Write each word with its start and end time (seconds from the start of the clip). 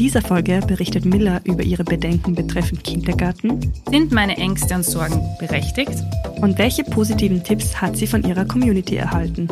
dieser 0.00 0.22
Folge 0.22 0.60
berichtet 0.66 1.04
Miller 1.04 1.42
über 1.44 1.62
ihre 1.62 1.84
Bedenken 1.84 2.34
betreffend 2.34 2.82
Kindergarten. 2.82 3.70
Sind 3.90 4.12
meine 4.12 4.34
Ängste 4.38 4.74
und 4.74 4.82
Sorgen 4.82 5.22
berechtigt? 5.38 5.92
Und 6.40 6.56
welche 6.56 6.84
positiven 6.84 7.44
Tipps 7.44 7.78
hat 7.78 7.98
sie 7.98 8.06
von 8.06 8.24
ihrer 8.24 8.46
Community 8.46 8.96
erhalten? 8.96 9.46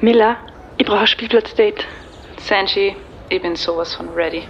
Miller, 0.00 0.36
ich 0.76 0.86
brauche 0.86 1.00
ein 1.00 1.06
Spielplatzdate. 1.08 1.84
Sanji, 2.40 2.94
ich 3.28 3.42
bin 3.42 3.56
sowas 3.56 3.92
von 3.92 4.08
ready. 4.10 4.44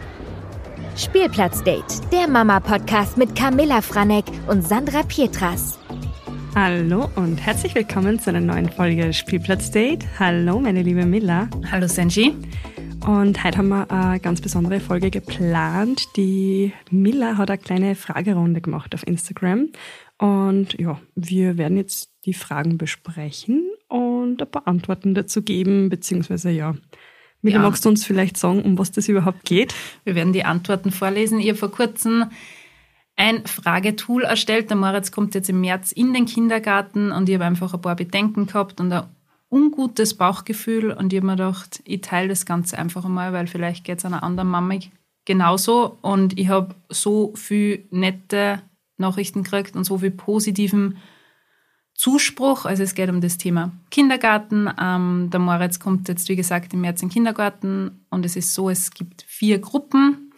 Spielplatzdate, 0.96 2.02
der 2.12 2.28
Mama-Podcast 2.28 3.16
mit 3.16 3.34
Camilla 3.34 3.80
Franek 3.80 4.26
und 4.48 4.68
Sandra 4.68 5.02
Pietras. 5.02 5.78
Hallo 6.54 7.08
und 7.16 7.36
herzlich 7.36 7.74
willkommen 7.74 8.18
zu 8.18 8.30
einer 8.30 8.40
neuen 8.40 8.68
Folge 8.70 9.12
Spielplatzdate. 9.12 10.06
Hallo, 10.18 10.58
meine 10.60 10.82
liebe 10.82 11.06
Milla. 11.06 11.48
Hallo, 11.70 11.86
Sanji. 11.86 12.34
Und 13.06 13.44
heute 13.44 13.58
haben 13.58 13.68
wir 13.68 13.90
eine 13.90 14.20
ganz 14.20 14.40
besondere 14.40 14.80
Folge 14.80 15.10
geplant. 15.10 16.08
Die 16.16 16.72
Milla 16.90 17.36
hat 17.36 17.50
eine 17.50 17.58
kleine 17.58 17.94
Fragerunde 17.94 18.60
gemacht 18.60 18.94
auf 18.94 19.06
Instagram. 19.06 19.68
Und 20.18 20.78
ja, 20.80 21.00
wir 21.14 21.58
werden 21.58 21.76
jetzt 21.76 22.10
die 22.24 22.34
Fragen 22.34 22.76
besprechen 22.76 23.70
und 23.88 24.42
ein 24.42 24.50
paar 24.50 24.66
Antworten 24.66 25.14
dazu 25.14 25.42
geben, 25.42 25.88
beziehungsweise 25.88 26.50
ja, 26.50 26.74
Mila, 27.40 27.56
ja. 27.56 27.62
magst 27.62 27.84
du 27.84 27.88
uns 27.88 28.04
vielleicht 28.04 28.36
sagen, 28.36 28.62
um 28.62 28.78
was 28.78 28.90
das 28.90 29.08
überhaupt 29.08 29.44
geht? 29.44 29.74
Wir 30.04 30.14
werden 30.14 30.32
die 30.32 30.44
Antworten 30.44 30.90
vorlesen. 30.90 31.38
Habe 31.40 31.54
vor 31.54 31.70
kurzem 31.70 32.24
ein 33.18 33.44
Fragetool 33.46 34.22
erstellt. 34.22 34.70
Der 34.70 34.76
Moritz 34.76 35.10
kommt 35.10 35.34
jetzt 35.34 35.50
im 35.50 35.60
März 35.60 35.92
in 35.92 36.14
den 36.14 36.24
Kindergarten 36.24 37.10
und 37.10 37.28
ich 37.28 37.34
habe 37.34 37.44
einfach 37.44 37.74
ein 37.74 37.82
paar 37.82 37.96
Bedenken 37.96 38.46
gehabt 38.46 38.80
und 38.80 38.92
ein 38.92 39.04
ungutes 39.50 40.14
Bauchgefühl 40.14 40.92
und 40.92 41.12
ich 41.12 41.18
habe 41.18 41.26
mir 41.26 41.32
gedacht, 41.32 41.82
ich 41.84 42.00
teile 42.00 42.28
das 42.28 42.46
Ganze 42.46 42.78
einfach 42.78 43.04
einmal, 43.04 43.32
weil 43.32 43.48
vielleicht 43.48 43.84
geht 43.84 43.98
es 43.98 44.04
einer 44.04 44.22
anderen 44.22 44.48
Mama 44.48 44.78
genauso 45.24 45.98
und 46.00 46.38
ich 46.38 46.48
habe 46.48 46.74
so 46.88 47.34
viel 47.34 47.86
nette 47.90 48.62
Nachrichten 48.98 49.42
gekriegt 49.42 49.74
und 49.74 49.84
so 49.84 49.98
viel 49.98 50.12
positiven 50.12 50.98
Zuspruch. 51.94 52.66
Also 52.66 52.84
es 52.84 52.94
geht 52.94 53.10
um 53.10 53.20
das 53.20 53.36
Thema 53.36 53.72
Kindergarten. 53.90 54.70
Ähm, 54.80 55.28
der 55.32 55.40
Moritz 55.40 55.80
kommt 55.80 56.08
jetzt, 56.08 56.28
wie 56.28 56.36
gesagt, 56.36 56.72
im 56.72 56.82
März 56.82 57.02
in 57.02 57.08
den 57.08 57.14
Kindergarten 57.14 58.04
und 58.10 58.24
es 58.24 58.36
ist 58.36 58.54
so, 58.54 58.70
es 58.70 58.92
gibt 58.92 59.22
vier 59.22 59.58
Gruppen 59.58 60.32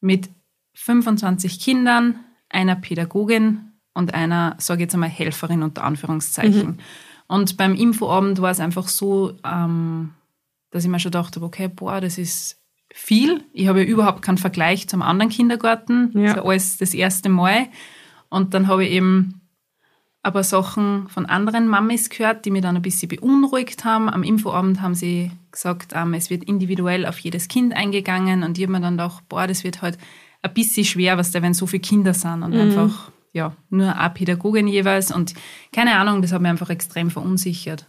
mit 0.00 0.30
25 0.74 1.60
Kindern, 1.60 2.20
einer 2.48 2.76
Pädagogin 2.76 3.72
und 3.94 4.14
einer, 4.14 4.56
sage 4.58 4.80
ich 4.80 4.86
jetzt 4.86 4.94
einmal, 4.94 5.08
Helferin 5.08 5.62
unter 5.62 5.84
Anführungszeichen. 5.84 6.66
Mhm. 6.66 6.78
Und 7.28 7.56
beim 7.56 7.74
Infoabend 7.74 8.40
war 8.42 8.50
es 8.50 8.60
einfach 8.60 8.88
so, 8.88 9.38
ähm, 9.44 10.10
dass 10.70 10.84
ich 10.84 10.90
mir 10.90 11.00
schon 11.00 11.12
dachte, 11.12 11.42
okay, 11.42 11.68
boah, 11.68 12.00
das 12.00 12.18
ist 12.18 12.60
viel. 12.92 13.44
Ich 13.52 13.68
habe 13.68 13.80
ja 13.80 13.86
überhaupt 13.86 14.22
keinen 14.22 14.38
Vergleich 14.38 14.88
zum 14.88 15.02
anderen 15.02 15.30
Kindergarten. 15.30 16.10
Ja. 16.14 16.34
Das 16.34 16.36
ist 16.36 16.42
alles 16.42 16.76
das 16.78 16.94
erste 16.94 17.28
Mal. 17.28 17.68
Und 18.28 18.54
dann 18.54 18.66
habe 18.66 18.84
ich 18.84 18.92
eben 18.92 19.40
aber 20.22 20.44
Sachen 20.44 21.08
von 21.08 21.26
anderen 21.26 21.66
Mamis 21.66 22.08
gehört, 22.08 22.44
die 22.44 22.50
mich 22.50 22.62
dann 22.62 22.76
ein 22.76 22.82
bisschen 22.82 23.08
beunruhigt 23.08 23.84
haben. 23.84 24.08
Am 24.08 24.22
Infoabend 24.22 24.80
haben 24.80 24.94
sie 24.94 25.32
gesagt, 25.50 25.92
ähm, 25.94 26.14
es 26.14 26.30
wird 26.30 26.44
individuell 26.44 27.06
auf 27.06 27.18
jedes 27.18 27.48
Kind 27.48 27.74
eingegangen 27.74 28.44
und 28.44 28.56
ich 28.56 28.64
habe 28.64 28.72
mir 28.72 28.80
dann 28.80 28.96
gedacht, 28.96 29.24
boah, 29.28 29.46
das 29.46 29.64
wird 29.64 29.82
halt 29.82 29.98
ein 30.42 30.54
bisschen 30.54 30.84
schwer, 30.84 31.16
was 31.16 31.30
da, 31.30 31.40
wenn 31.42 31.54
so 31.54 31.66
viele 31.66 31.80
Kinder 31.80 32.14
sind 32.14 32.42
und 32.42 32.52
mhm. 32.54 32.60
einfach, 32.60 33.10
ja, 33.32 33.56
nur 33.70 33.96
eine 33.96 34.10
Pädagogin 34.10 34.68
jeweils 34.68 35.12
und 35.12 35.34
keine 35.72 35.96
Ahnung, 35.96 36.20
das 36.20 36.32
hat 36.32 36.42
mich 36.42 36.50
einfach 36.50 36.70
extrem 36.70 37.10
verunsichert. 37.10 37.86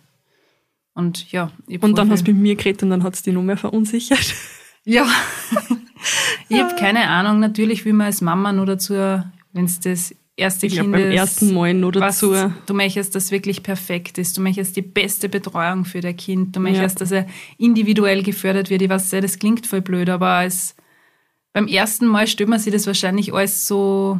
Und 0.93 1.31
ja. 1.31 1.51
Und 1.81 1.97
dann 1.97 2.11
hast 2.11 2.27
du 2.27 2.33
mit 2.33 2.41
mir 2.41 2.55
geredet 2.55 2.83
und 2.83 2.91
dann 2.91 3.03
hat 3.03 3.15
es 3.15 3.23
dich 3.23 3.33
noch 3.33 3.41
mehr 3.41 3.57
verunsichert. 3.57 4.33
Ja. 4.85 5.07
ich 6.49 6.59
habe 6.59 6.75
keine 6.75 7.07
Ahnung, 7.07 7.39
natürlich 7.39 7.85
will 7.85 7.93
man 7.93 8.07
als 8.07 8.21
Mama 8.21 8.53
nur 8.53 8.65
dazu, 8.65 8.93
wenn 8.93 9.65
es 9.65 9.79
das 9.79 10.13
erste 10.35 10.67
ich 10.67 10.73
Kind 10.73 10.89
glaub, 10.89 11.01
beim 11.01 11.11
ist, 11.11 11.17
ersten 11.17 11.53
Mal 11.53 11.73
nur 11.73 11.91
dazu. 11.91 12.31
Was, 12.31 12.51
du 12.65 12.73
möchtest, 12.73 13.15
dass 13.15 13.31
wirklich 13.31 13.63
perfekt 13.63 14.17
ist. 14.17 14.37
Du 14.37 14.41
möchtest 14.41 14.75
die 14.75 14.81
beste 14.81 15.29
Betreuung 15.29 15.85
für 15.85 16.01
dein 16.01 16.17
Kind. 16.17 16.55
Du 16.55 16.59
möchtest, 16.59 16.99
ja. 16.99 16.99
dass 16.99 17.11
er 17.11 17.27
individuell 17.57 18.23
gefördert 18.23 18.69
wird. 18.69 18.81
Ich 18.81 18.89
weiß, 18.89 19.11
das 19.11 19.39
klingt 19.39 19.67
voll 19.67 19.81
blöd, 19.81 20.09
aber 20.09 20.29
als, 20.29 20.75
beim 21.53 21.67
ersten 21.67 22.07
Mal 22.07 22.27
stellt 22.27 22.49
man 22.49 22.59
sich 22.59 22.73
das 22.73 22.87
wahrscheinlich 22.87 23.33
alles 23.33 23.67
so 23.67 24.19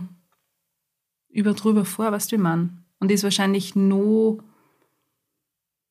über 1.30 1.54
drüber 1.54 1.84
vor, 1.84 2.12
was 2.12 2.28
du 2.28 2.38
man. 2.38 2.86
Und 3.00 3.12
ist 3.12 3.24
wahrscheinlich 3.24 3.76
nur 3.76 4.44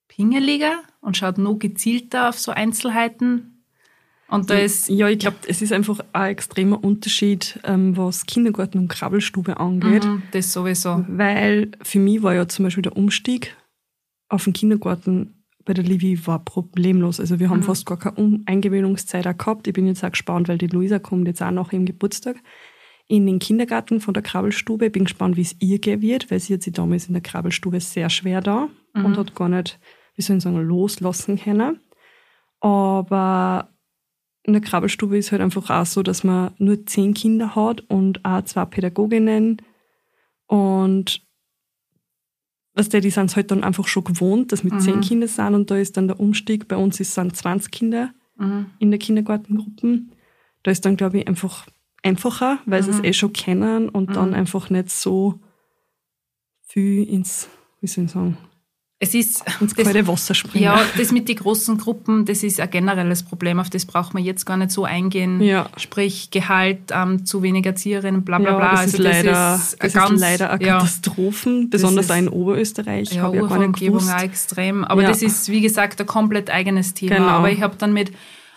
pingeliger 0.09 0.83
und 1.01 1.17
schaut 1.17 1.37
noch 1.37 1.59
gezielter 1.59 2.31
auf 2.31 2.39
so 2.39 2.53
Einzelheiten, 2.53 3.53
und 4.33 4.49
da 4.49 4.55
ist 4.55 4.89
ja, 4.89 5.11
ich 5.11 5.19
glaube, 5.19 5.37
es 5.47 5.61
ist 5.61 5.75
einfach 5.75 6.01
ein 6.15 6.31
extremer 6.31 6.83
Unterschied, 6.83 7.61
ähm, 7.65 7.99
was 7.99 8.25
Kindergarten 8.25 8.79
und 8.79 8.89
Krabbelstube 8.89 9.61
angeht. 9.61 10.07
Mhm, 10.07 10.23
das 10.31 10.55
sowieso. 10.55 11.05
Weil 11.07 11.73
für 11.83 11.99
mich 11.99 12.23
war 12.23 12.33
ja 12.33 12.49
zum 12.49 12.65
Beispiel 12.65 12.83
der 12.83 12.97
Umstieg 12.97 13.55
auf 14.31 14.45
den 14.45 14.55
Kindergarten 14.55 15.42
bei 15.65 15.75
der 15.75 15.85
Livi 15.85 16.27
war 16.27 16.45
problemlos. 16.45 17.21
Also 17.21 17.39
wir 17.39 17.51
haben 17.51 17.61
mhm. 17.61 17.65
fast 17.65 17.87
gar 17.87 17.99
keine 17.99 18.41
Eingewöhnungszeit 18.47 19.39
gehabt. 19.39 19.67
Ich 19.67 19.75
bin 19.75 19.87
jetzt 19.87 20.05
auch 20.05 20.11
gespannt, 20.11 20.49
weil 20.49 20.59
die 20.59 20.67
Luisa 20.67 20.99
kommt 20.99 21.27
jetzt 21.29 21.43
auch 21.43 21.51
nach 21.51 21.73
ihrem 21.73 21.87
Geburtstag 21.87 22.37
in 23.09 23.27
den 23.27 23.39
Kindergarten 23.39 24.01
von 24.01 24.15
der 24.15 24.23
Krabbelstube. 24.23 24.87
Ich 24.87 24.93
bin 24.93 25.05
gespannt, 25.05 25.37
wie 25.37 25.43
es 25.43 25.57
ihr 25.61 25.79
gehen 25.79 26.01
wird, 26.01 26.31
weil 26.31 26.41
sie 26.41 26.55
hat 26.55 26.63
sich 26.63 26.73
damals 26.73 27.07
in 27.07 27.15
der 27.15 27.23
Krabbelstube 27.23 27.81
sehr 27.81 28.11
schwer 28.11 28.41
da 28.41 28.69
mhm. 28.95 29.05
und 29.05 29.17
hat 29.17 29.35
gar 29.35 29.49
nicht, 29.49 29.79
wie 30.17 30.23
soll 30.23 30.39
ich 30.39 30.43
sagen, 30.43 30.61
loslassen 30.61 31.39
können. 31.39 31.81
Aber 32.61 33.69
in 34.45 34.53
der 34.53 34.63
Krabbelstube 34.63 35.19
ist 35.19 35.33
halt 35.33 35.43
einfach 35.43 35.71
auch 35.71 35.87
so, 35.87 36.03
dass 36.03 36.25
man 36.25 36.53
nur 36.59 36.87
zehn 36.87 37.15
Kinder 37.15 37.55
hat 37.55 37.81
und 37.89 38.25
auch 38.25 38.43
zwei 38.43 38.65
Pädagoginnen. 38.65 39.63
Und 40.47 41.22
was 42.75 42.89
der, 42.89 43.01
die 43.01 43.11
sind 43.11 43.27
es 43.27 43.37
halt 43.37 43.51
dann 43.51 43.65
einfach 43.65 43.87
schon 43.87 44.05
gewohnt, 44.05 44.53
dass 44.53 44.65
mit 44.65 44.75
mhm. 44.75 44.81
zehn 44.81 45.01
Kindern 45.01 45.29
sind 45.29 45.55
und 45.55 45.71
da 45.71 45.77
ist 45.77 45.97
dann 45.97 46.09
der 46.09 46.21
Umstieg. 46.21 46.69
Bei 46.69 46.77
uns 46.77 47.01
ist 47.01 47.15
sind 47.15 47.37
20 47.37 47.71
Kinder 47.71 48.13
mhm. 48.37 48.67
in 48.79 48.91
der 48.91 48.99
Kindergartengruppe. 48.99 50.03
Da 50.63 50.71
ist 50.71 50.85
dann, 50.85 50.97
glaube 50.97 51.19
ich, 51.19 51.29
einfach 51.29 51.67
einfacher, 52.03 52.59
weil 52.67 52.83
mhm. 52.83 52.87
sie 52.87 52.91
es 52.93 53.05
eh 53.05 53.13
schon 53.13 53.33
kennen 53.33 53.89
und 53.89 54.17
dann 54.17 54.31
mhm. 54.31 54.35
einfach 54.35 54.71
nicht 54.71 54.91
so 54.91 55.41
viel 56.63 57.05
ins, 57.05 57.49
wie 57.81 57.87
soll 57.87 58.05
ich 58.05 58.11
sagen, 58.11 58.39
es 59.03 59.15
ist 59.15 59.43
ins 59.61 59.75
kalte 59.75 60.07
Wasser 60.07 60.33
springen. 60.33 60.65
Ja, 60.65 60.81
das 60.97 61.11
mit 61.11 61.29
den 61.29 61.35
großen 61.35 61.77
Gruppen, 61.77 62.25
das 62.25 62.45
ist 62.45 62.61
ein 62.61 62.71
generelles 62.71 63.25
Problem, 63.25 63.59
auf 63.59 63.69
das 63.69 63.85
braucht 63.85 64.15
man 64.15 64.23
jetzt 64.23 64.47
gar 64.47 64.57
nicht 64.57 64.71
so 64.71 64.85
eingehen. 64.85 65.43
Ja. 65.43 65.69
Sprich 65.77 66.31
Gehalt, 66.31 66.93
ähm, 66.93 67.27
zu 67.27 67.43
wenig 67.43 67.67
Erzieherinnen, 67.67 68.23
bla 68.23 68.39
bla 68.39 68.55
bla. 68.55 68.65
Ja, 68.65 68.71
das 68.71 68.81
also 68.81 68.99
ist 68.99 69.03
leider, 69.03 69.33
das 69.33 69.73
ist, 69.73 69.83
das 69.83 69.93
ganz, 69.93 70.13
ist 70.13 70.21
leider 70.21 70.51
eine 70.51 70.65
Katastrophen, 70.65 71.69
besonders 71.69 72.13
auch 72.13 72.17
in 72.17 72.29
Oberösterreich. 72.29 73.13
Ja, 73.13 73.23
habe 73.23 73.39
ich 73.39 73.49
gar 73.49 73.59
nicht 73.59 73.81
gewusst. 73.81 74.09
auch 74.09 74.23
extrem. 74.23 74.85
Aber 74.85 75.03
das 75.03 75.21
ist, 75.21 75.49
wie 75.49 75.61
gesagt, 75.61 76.01
ein 76.01 76.07
komplett 76.07 76.49
eigenes 76.49 76.95
Thema. 76.95 77.17
Genau. 77.17 77.29
Aber 77.29 77.51
ich 77.51 77.61
habe 77.61 77.75
dann 77.77 77.93
mit 77.93 78.13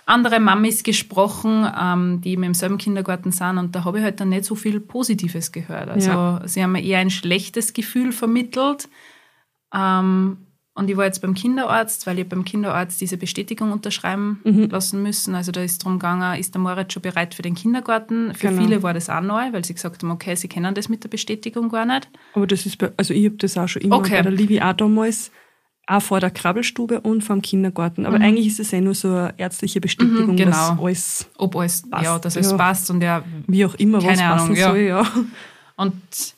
anderen 0.05 0.44
Mamis 0.44 0.84
gesprochen, 0.84 1.67
ähm, 1.75 2.22
die 2.22 2.34
im 2.34 2.53
selben 2.53 2.78
Kindergarten 2.78 3.31
sind 3.31 3.57
und 3.57 3.75
da 3.75 3.84
habe 3.84 3.97
ich 3.97 4.03
halt 4.03 4.19
dann 4.19 4.29
nicht 4.29 4.45
so 4.45 4.53
viel 4.53 4.79
Positives 4.79 5.51
gehört. 5.51 5.89
Also 5.89 6.11
ja. 6.11 6.41
sie 6.45 6.61
haben 6.61 6.73
mir 6.73 6.84
eher 6.84 7.00
ein 7.00 7.09
schlechtes 7.09 7.73
Gefühl 7.73 8.11
vermittelt 8.11 8.88
ähm, 9.75 10.38
und 10.78 10.90
ich 10.90 10.97
war 10.97 11.06
jetzt 11.06 11.22
beim 11.22 11.34
Kinderarzt, 11.34 12.06
weil 12.06 12.19
ich 12.19 12.28
beim 12.28 12.44
Kinderarzt 12.44 13.00
diese 13.00 13.16
Bestätigung 13.16 13.72
unterschreiben 13.72 14.41
mhm. 14.44 14.69
lassen 14.69 15.02
müssen. 15.02 15.34
Also 15.34 15.53
da 15.53 15.62
ist 15.62 15.81
darum 15.81 16.00
gegangen, 16.00 16.38
ist 16.38 16.53
der 16.53 16.62
Moritz 16.62 16.91
schon 16.91 17.02
bereit 17.02 17.34
für 17.34 17.41
den 17.41 17.56
Kindergarten? 17.56 18.34
Für 18.34 18.50
genau. 18.50 18.62
viele 18.62 18.84
war 18.84 18.94
das 18.94 19.09
auch 19.09 19.22
neu, 19.22 19.53
weil 19.53 19.64
sie 19.64 19.74
gesagt 19.74 20.03
haben, 20.03 20.12
okay, 20.12 20.35
sie 20.35 20.50
kennen 20.50 20.75
das 20.75 20.90
mit 20.90 21.02
der 21.06 21.08
Bestätigung 21.08 21.69
gar 21.69 21.85
nicht. 21.85 22.09
Aber 22.34 22.46
das 22.46 22.66
ist, 22.66 22.78
bei, 22.78 22.91
also 22.97 23.14
ich 23.14 23.26
habe 23.26 23.38
das 23.38 23.58
auch 23.58 23.70
schon 23.70 23.84
immer 23.84 23.96
okay. 23.96 24.17
bei 24.17 24.23
der 24.23 24.32
Livi 24.34 24.59
auch 24.59 24.73
damals, 24.73 25.32
auch 25.88 26.02
vor 26.02 26.20
der 26.20 26.32
Krabbelstube 26.32 26.99
und 26.99 27.23
vor 27.23 27.38
dem 27.38 27.41
Kindergarten. 27.41 28.05
Aber 28.05 28.17
mhm. 28.17 28.26
eigentlich 28.26 28.47
ist 28.47 28.59
es 28.59 28.72
ja 28.72 28.82
nur 28.82 28.96
so 28.96 29.08
eine 29.08 29.34
ärztliche 29.38 29.79
Bestätigung, 29.79 30.32
mhm, 30.32 30.35
genau. 30.35 30.52
dass 30.52 30.78
alles 30.78 31.29
Ob 31.38 31.55
alles, 31.55 31.90
passt. 31.90 32.03
Ja, 32.03 32.20
dass 32.20 32.35
es 32.35 32.52
ja. 32.52 32.58
passt 32.58 32.91
und 32.91 33.02
ja, 33.02 33.23
wie 33.47 33.66
auch 33.66 33.76
immer 33.76 33.99
keine 33.99 34.11
was 34.11 34.20
Ahnung, 34.20 34.38
passen 34.40 34.55
ja. 34.58 34.67
soll, 34.67 34.79
ja. 34.79 35.08
Und 35.78 36.34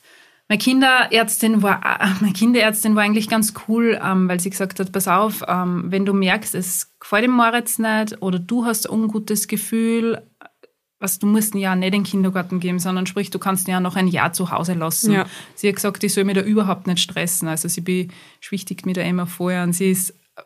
meine 0.48 0.58
Kinderärztin 0.58 1.62
war, 1.62 1.80
äh, 1.84 2.08
meine 2.20 2.32
Kinderärztin 2.32 2.96
war 2.96 3.02
eigentlich 3.02 3.28
ganz 3.28 3.52
cool, 3.68 4.00
ähm, 4.02 4.28
weil 4.28 4.40
sie 4.40 4.50
gesagt 4.50 4.80
hat, 4.80 4.92
pass 4.92 5.06
auf, 5.06 5.44
ähm, 5.46 5.84
wenn 5.88 6.06
du 6.06 6.14
merkst, 6.14 6.54
es 6.54 6.94
gefällt 6.98 7.24
dem 7.24 7.32
Moritz 7.32 7.78
nicht 7.78 8.22
oder 8.22 8.38
du 8.38 8.64
hast 8.64 8.88
ein 8.88 8.92
ungutes 8.92 9.46
Gefühl, 9.46 10.22
was 11.00 11.18
du 11.18 11.26
musst 11.26 11.54
ihn 11.54 11.60
ja 11.60 11.76
nicht 11.76 11.86
in 11.88 11.92
den 11.92 12.04
Kindergarten 12.04 12.60
geben, 12.60 12.78
sondern 12.78 13.06
sprich, 13.06 13.30
du 13.30 13.38
kannst 13.38 13.68
ihn 13.68 13.72
ja 13.72 13.80
noch 13.80 13.94
ein 13.94 14.08
Jahr 14.08 14.32
zu 14.32 14.50
Hause 14.50 14.74
lassen. 14.74 15.12
Ja. 15.12 15.26
Sie 15.54 15.68
hat 15.68 15.76
gesagt, 15.76 16.02
ich 16.02 16.12
soll 16.12 16.24
mich 16.24 16.34
da 16.34 16.42
überhaupt 16.42 16.86
nicht 16.86 16.98
stressen. 16.98 17.46
Also 17.46 17.68
sie 17.68 17.82
beschwichtigt 18.40 18.84
mich 18.84 18.94
da 18.94 19.02
immer 19.02 19.26
vorher 19.26 19.62
und 19.62 19.74
sie 19.74 19.90
ist 19.90 20.14
ein 20.36 20.44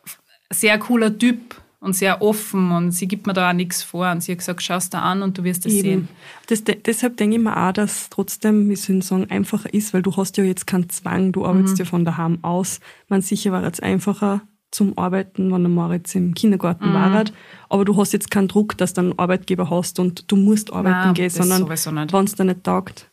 sehr 0.51 0.77
cooler 0.77 1.17
Typ 1.17 1.55
und 1.83 1.93
sehr 1.93 2.21
offen 2.21 2.71
und 2.71 2.91
sie 2.91 3.09
gibt 3.09 3.27
mir 3.27 3.33
da 3.33 3.49
auch 3.49 3.53
nichts 3.53 3.83
vor 3.83 4.09
und 4.09 4.23
sie 4.23 4.31
hat 4.31 4.39
gesagt, 4.39 4.63
schau 4.63 4.77
es 4.77 4.89
da 4.89 5.01
an 5.01 5.21
und 5.21 5.37
du 5.37 5.43
wirst 5.43 5.65
es 5.65 5.73
sehen. 5.73 6.07
Das, 6.47 6.63
deshalb 6.63 7.17
denke 7.17 7.35
ich 7.35 7.41
mir 7.41 7.57
auch, 7.57 7.73
dass 7.73 8.09
trotzdem, 8.09 8.69
wie 8.69 8.77
soll 8.77 8.99
ich 8.99 9.05
sagen, 9.05 9.29
einfacher 9.29 9.73
ist, 9.73 9.93
weil 9.93 10.01
du 10.01 10.15
hast 10.15 10.37
ja 10.37 10.45
jetzt 10.45 10.65
keinen 10.65 10.87
Zwang, 10.87 11.33
du 11.33 11.45
arbeitest 11.45 11.73
mhm. 11.73 11.79
ja 11.79 11.85
von 11.85 12.05
daheim 12.05 12.39
aus. 12.41 12.79
Man 13.09 13.21
sicher 13.21 13.51
war 13.51 13.63
jetzt 13.65 13.83
einfacher 13.83 14.41
zum 14.71 14.97
Arbeiten, 14.97 15.51
wenn 15.51 15.61
der 15.61 15.69
Moritz 15.69 16.15
im 16.15 16.33
Kindergarten 16.33 16.89
mhm. 16.89 16.93
war. 16.93 17.25
Aber 17.67 17.83
du 17.83 17.97
hast 17.97 18.13
jetzt 18.13 18.31
keinen 18.31 18.47
Druck, 18.47 18.77
dass 18.77 18.93
du 18.93 19.01
einen 19.01 19.19
Arbeitgeber 19.19 19.69
hast 19.69 19.99
und 19.99 20.31
du 20.31 20.37
musst 20.37 20.71
arbeiten 20.71 21.07
Nein, 21.07 21.13
gehen, 21.15 21.29
sondern 21.29 21.67
wenn 21.67 22.25
es 22.25 22.35
dir 22.35 22.45
nicht 22.45 22.63
taugt, 22.63 23.11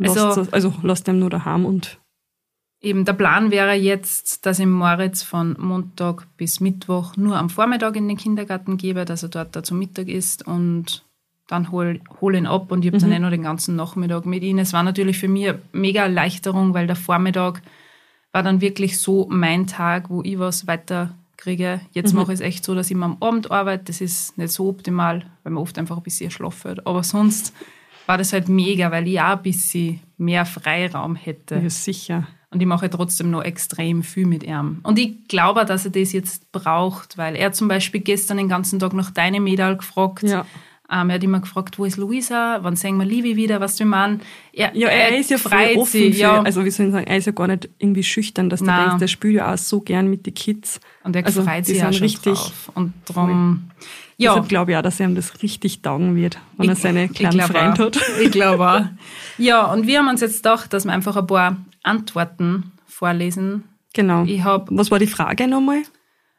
also, 0.00 0.46
also 0.52 0.72
lass 0.82 1.02
dem 1.02 1.18
nur 1.18 1.30
daheim 1.30 1.64
und 1.64 1.98
Eben 2.80 3.04
der 3.04 3.12
Plan 3.12 3.50
wäre 3.50 3.74
jetzt, 3.74 4.46
dass 4.46 4.60
ich 4.60 4.66
Moritz 4.66 5.24
von 5.24 5.56
Montag 5.58 6.26
bis 6.36 6.60
Mittwoch 6.60 7.16
nur 7.16 7.36
am 7.36 7.50
Vormittag 7.50 7.96
in 7.96 8.06
den 8.06 8.16
Kindergarten 8.16 8.76
gebe, 8.76 9.04
dass 9.04 9.24
er 9.24 9.30
dort 9.30 9.56
da 9.56 9.64
zum 9.64 9.80
Mittag 9.80 10.08
ist 10.08 10.46
und 10.46 11.04
dann 11.48 11.72
hol, 11.72 12.00
hol 12.20 12.34
ihn 12.36 12.46
ab 12.46 12.70
und 12.70 12.84
ich 12.84 12.92
habe 12.92 12.98
mhm. 12.98 13.02
dann 13.02 13.12
eh 13.12 13.18
noch 13.18 13.30
den 13.30 13.42
ganzen 13.42 13.74
Nachmittag 13.74 14.26
mit 14.26 14.44
ihm. 14.44 14.58
Es 14.58 14.72
war 14.72 14.84
natürlich 14.84 15.18
für 15.18 15.28
mich 15.28 15.48
eine 15.48 15.58
mega 15.72 16.02
Erleichterung, 16.02 16.72
weil 16.74 16.86
der 16.86 16.94
Vormittag 16.94 17.62
war 18.32 18.42
dann 18.42 18.60
wirklich 18.60 19.00
so 19.00 19.26
mein 19.28 19.66
Tag, 19.66 20.10
wo 20.10 20.22
ich 20.22 20.38
was 20.38 20.68
weiterkriege. 20.68 21.80
Jetzt 21.92 22.12
mhm. 22.12 22.20
mache 22.20 22.32
ich 22.32 22.40
es 22.40 22.44
echt 22.44 22.64
so, 22.64 22.74
dass 22.74 22.86
ich 22.86 22.92
immer 22.92 23.06
am 23.06 23.16
Abend 23.20 23.50
arbeite. 23.50 23.84
Das 23.84 24.00
ist 24.00 24.38
nicht 24.38 24.52
so 24.52 24.68
optimal, 24.68 25.24
weil 25.42 25.52
man 25.52 25.62
oft 25.62 25.78
einfach 25.78 25.96
ein 25.96 26.02
bisschen 26.02 26.30
schlafen 26.30 26.64
wird. 26.64 26.86
Aber 26.86 27.02
sonst 27.02 27.54
war 28.06 28.18
das 28.18 28.32
halt 28.32 28.48
mega, 28.48 28.90
weil 28.92 29.08
ich 29.08 29.20
auch 29.20 29.36
ein 29.36 29.42
bisschen 29.42 30.00
mehr 30.16 30.46
Freiraum 30.46 31.16
hätte. 31.16 31.56
Ja, 31.56 31.70
sicher. 31.70 32.28
Und 32.50 32.60
ich 32.60 32.66
mache 32.66 32.88
trotzdem 32.88 33.30
noch 33.30 33.42
extrem 33.42 34.02
viel 34.02 34.26
mit 34.26 34.42
ihm. 34.42 34.78
Und 34.82 34.98
ich 34.98 35.28
glaube, 35.28 35.66
dass 35.66 35.84
er 35.84 35.90
das 35.90 36.12
jetzt 36.12 36.50
braucht, 36.50 37.18
weil 37.18 37.36
er 37.36 37.52
zum 37.52 37.68
Beispiel 37.68 38.00
gestern 38.00 38.38
den 38.38 38.48
ganzen 38.48 38.78
Tag 38.78 38.94
nach 38.94 39.10
deine 39.10 39.38
Mädel 39.38 39.76
gefragt. 39.76 40.22
Ja. 40.22 40.46
Ähm, 40.90 41.10
er 41.10 41.16
hat 41.16 41.24
immer 41.24 41.40
gefragt, 41.40 41.78
wo 41.78 41.84
ist 41.84 41.98
Luisa? 41.98 42.60
Wann 42.62 42.74
sehen 42.74 42.96
wir 42.96 43.04
Livi 43.04 43.36
wieder? 43.36 43.60
Was 43.60 43.76
du 43.76 43.84
meinst? 43.84 44.24
Er, 44.54 44.74
ja, 44.74 44.88
er, 44.88 45.10
er 45.10 45.18
ist 45.18 45.30
ja 45.30 45.36
frei 45.36 45.76
offen. 45.76 46.00
Für, 46.00 46.06
ja. 46.06 46.40
Also 46.40 46.64
wie 46.64 46.70
soll 46.70 46.86
ich 46.86 46.92
sagen, 46.92 47.06
er 47.06 47.18
ist 47.18 47.26
ja 47.26 47.32
gar 47.32 47.48
nicht 47.48 47.68
irgendwie 47.78 48.02
schüchtern, 48.02 48.48
dass 48.48 48.62
der 48.62 48.86
denkt, 48.86 49.02
der 49.02 49.08
spielt 49.08 49.34
ja 49.34 49.52
auch 49.52 49.58
so 49.58 49.82
gern 49.82 50.08
mit 50.08 50.24
den 50.24 50.32
Kids. 50.32 50.80
Und 51.04 51.16
er 51.16 51.24
also, 51.24 51.42
freut 51.42 51.66
sich 51.66 51.78
ja 51.78 51.92
schon 51.92 52.02
richtig 52.02 52.34
drauf. 52.34 52.72
Und 52.74 52.92
darum... 53.06 53.70
Ja. 54.20 54.32
Deshalb 54.32 54.48
glaube 54.48 54.72
ich 54.72 54.76
auch, 54.76 54.82
dass 54.82 54.98
er 54.98 55.06
ihm 55.06 55.14
das 55.14 55.42
richtig 55.42 55.80
taugen 55.80 56.16
wird, 56.16 56.38
wenn 56.56 56.64
ich, 56.64 56.70
er 56.70 56.76
seine 56.76 57.08
kleinen 57.08 57.40
Freunde 57.40 57.84
hat. 57.84 58.00
Ich 58.20 58.32
glaube 58.32 58.68
auch. 58.68 58.84
Ja, 59.38 59.72
und 59.72 59.86
wir 59.86 60.00
haben 60.00 60.08
uns 60.08 60.20
jetzt 60.20 60.38
gedacht, 60.38 60.72
dass 60.72 60.84
wir 60.84 60.92
einfach 60.92 61.16
ein 61.16 61.26
paar 61.28 61.56
Antworten 61.84 62.72
vorlesen. 62.86 63.62
Genau. 63.94 64.24
Ich 64.24 64.42
hab, 64.42 64.66
Was 64.72 64.90
war 64.90 64.98
die 64.98 65.06
Frage 65.06 65.46
nochmal? 65.46 65.82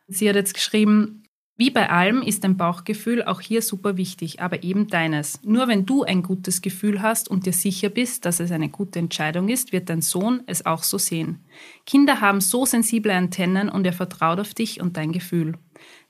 Sie 0.10 0.28
hat 0.28 0.36
jetzt 0.36 0.54
geschrieben, 0.54 1.19
wie 1.60 1.72
bei 1.72 1.90
allem 1.90 2.22
ist 2.22 2.46
dein 2.46 2.56
Bauchgefühl 2.56 3.22
auch 3.22 3.42
hier 3.42 3.62
super 3.62 3.98
wichtig, 3.98 4.40
aber 4.40 4.64
eben 4.64 4.88
deines. 4.88 5.42
Nur 5.44 5.68
wenn 5.68 5.86
du 5.86 6.04
ein 6.04 6.24
gutes 6.24 6.62
Gefühl 6.62 7.02
hast 7.02 7.30
und 7.30 7.46
dir 7.46 7.52
sicher 7.52 7.90
bist, 7.90 8.24
dass 8.24 8.40
es 8.40 8.54
eine 8.54 8.70
gute 8.70 9.00
Entscheidung 9.00 9.50
ist, 9.50 9.74
wird 9.74 9.90
dein 9.90 10.02
Sohn 10.02 10.42
es 10.46 10.66
auch 10.66 10.84
so 10.84 10.98
sehen. 10.98 11.40
Kinder 11.86 12.22
haben 12.22 12.40
so 12.40 12.66
sensible 12.66 13.14
Antennen 13.14 13.68
und 13.68 13.86
er 13.86 13.92
vertraut 13.92 14.40
auf 14.40 14.54
dich 14.54 14.80
und 14.80 14.96
dein 14.96 15.12
Gefühl. 15.12 15.56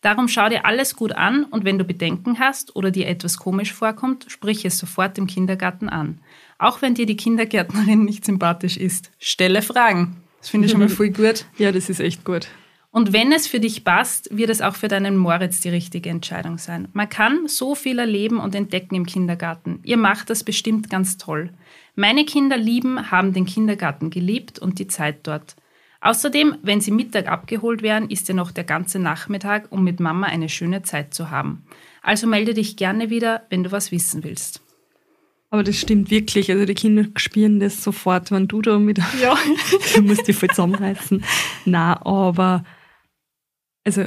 Darum 0.01 0.27
schau 0.27 0.49
dir 0.49 0.67
alles 0.67 0.95
gut 0.95 1.13
an 1.13 1.45
und 1.45 1.65
wenn 1.65 1.79
du 1.79 1.83
Bedenken 1.83 2.37
hast 2.37 2.75
oder 2.75 2.91
dir 2.91 3.07
etwas 3.07 3.37
komisch 3.39 3.73
vorkommt, 3.73 4.27
sprich 4.29 4.65
es 4.65 4.77
sofort 4.77 5.17
im 5.17 5.25
Kindergarten 5.25 5.89
an. 5.89 6.19
Auch 6.59 6.83
wenn 6.83 6.93
dir 6.93 7.07
die 7.07 7.17
Kindergärtnerin 7.17 8.05
nicht 8.05 8.23
sympathisch 8.23 8.77
ist, 8.77 9.09
stelle 9.17 9.63
Fragen. 9.63 10.17
Das 10.41 10.49
finde 10.49 10.67
ich 10.67 10.71
schon 10.71 10.81
mal 10.81 10.89
voll 10.89 11.09
gut. 11.09 11.45
Ja, 11.57 11.71
das 11.71 11.89
ist 11.89 12.01
echt 12.01 12.23
gut. 12.23 12.49
Und 12.91 13.13
wenn 13.13 13.31
es 13.31 13.45
für 13.45 13.59
dich 13.59 13.83
passt, 13.83 14.35
wird 14.35 14.49
es 14.49 14.61
auch 14.61 14.75
für 14.75 14.87
deinen 14.87 15.15
Moritz 15.15 15.61
die 15.61 15.69
richtige 15.69 16.09
Entscheidung 16.09 16.57
sein. 16.57 16.87
Man 16.93 17.07
kann 17.07 17.47
so 17.47 17.75
viel 17.75 17.99
erleben 17.99 18.39
und 18.39 18.55
entdecken 18.55 18.95
im 18.95 19.05
Kindergarten. 19.05 19.79
Ihr 19.83 19.97
macht 19.97 20.29
das 20.31 20.43
bestimmt 20.43 20.89
ganz 20.89 21.17
toll. 21.17 21.51
Meine 21.95 22.25
Kinder 22.25 22.57
lieben, 22.57 23.11
haben 23.11 23.33
den 23.33 23.45
Kindergarten 23.45 24.09
geliebt 24.09 24.57
und 24.57 24.79
die 24.79 24.87
Zeit 24.87 25.19
dort. 25.23 25.55
Außerdem, 26.01 26.55
wenn 26.63 26.81
sie 26.81 26.91
Mittag 26.91 27.27
abgeholt 27.27 27.83
werden, 27.83 28.09
ist 28.09 28.27
ja 28.27 28.33
noch 28.33 28.51
der 28.51 28.63
ganze 28.63 28.99
Nachmittag, 28.99 29.67
um 29.69 29.83
mit 29.83 29.99
Mama 29.99 30.27
eine 30.27 30.49
schöne 30.49 30.81
Zeit 30.81 31.13
zu 31.13 31.29
haben. 31.29 31.65
Also 32.01 32.25
melde 32.25 32.53
dich 32.53 32.77
gerne 32.77 33.09
wieder, 33.09 33.43
wenn 33.49 33.63
du 33.63 33.71
was 33.71 33.91
wissen 33.91 34.23
willst. 34.23 34.61
Aber 35.51 35.63
das 35.63 35.77
stimmt 35.77 36.09
wirklich. 36.09 36.51
Also 36.51 36.65
die 36.65 36.75
Kinder 36.75 37.05
spüren 37.17 37.59
das 37.59 37.83
sofort, 37.83 38.31
wenn 38.31 38.47
du 38.47 38.61
da 38.61 38.79
mit. 38.79 38.99
Ja. 39.21 39.35
du 39.95 40.01
musst 40.03 40.27
dich 40.27 40.35
voll 40.35 40.49
zusammenreißen. 40.49 41.23
Na, 41.65 42.03
aber 42.05 42.63
also 43.83 44.05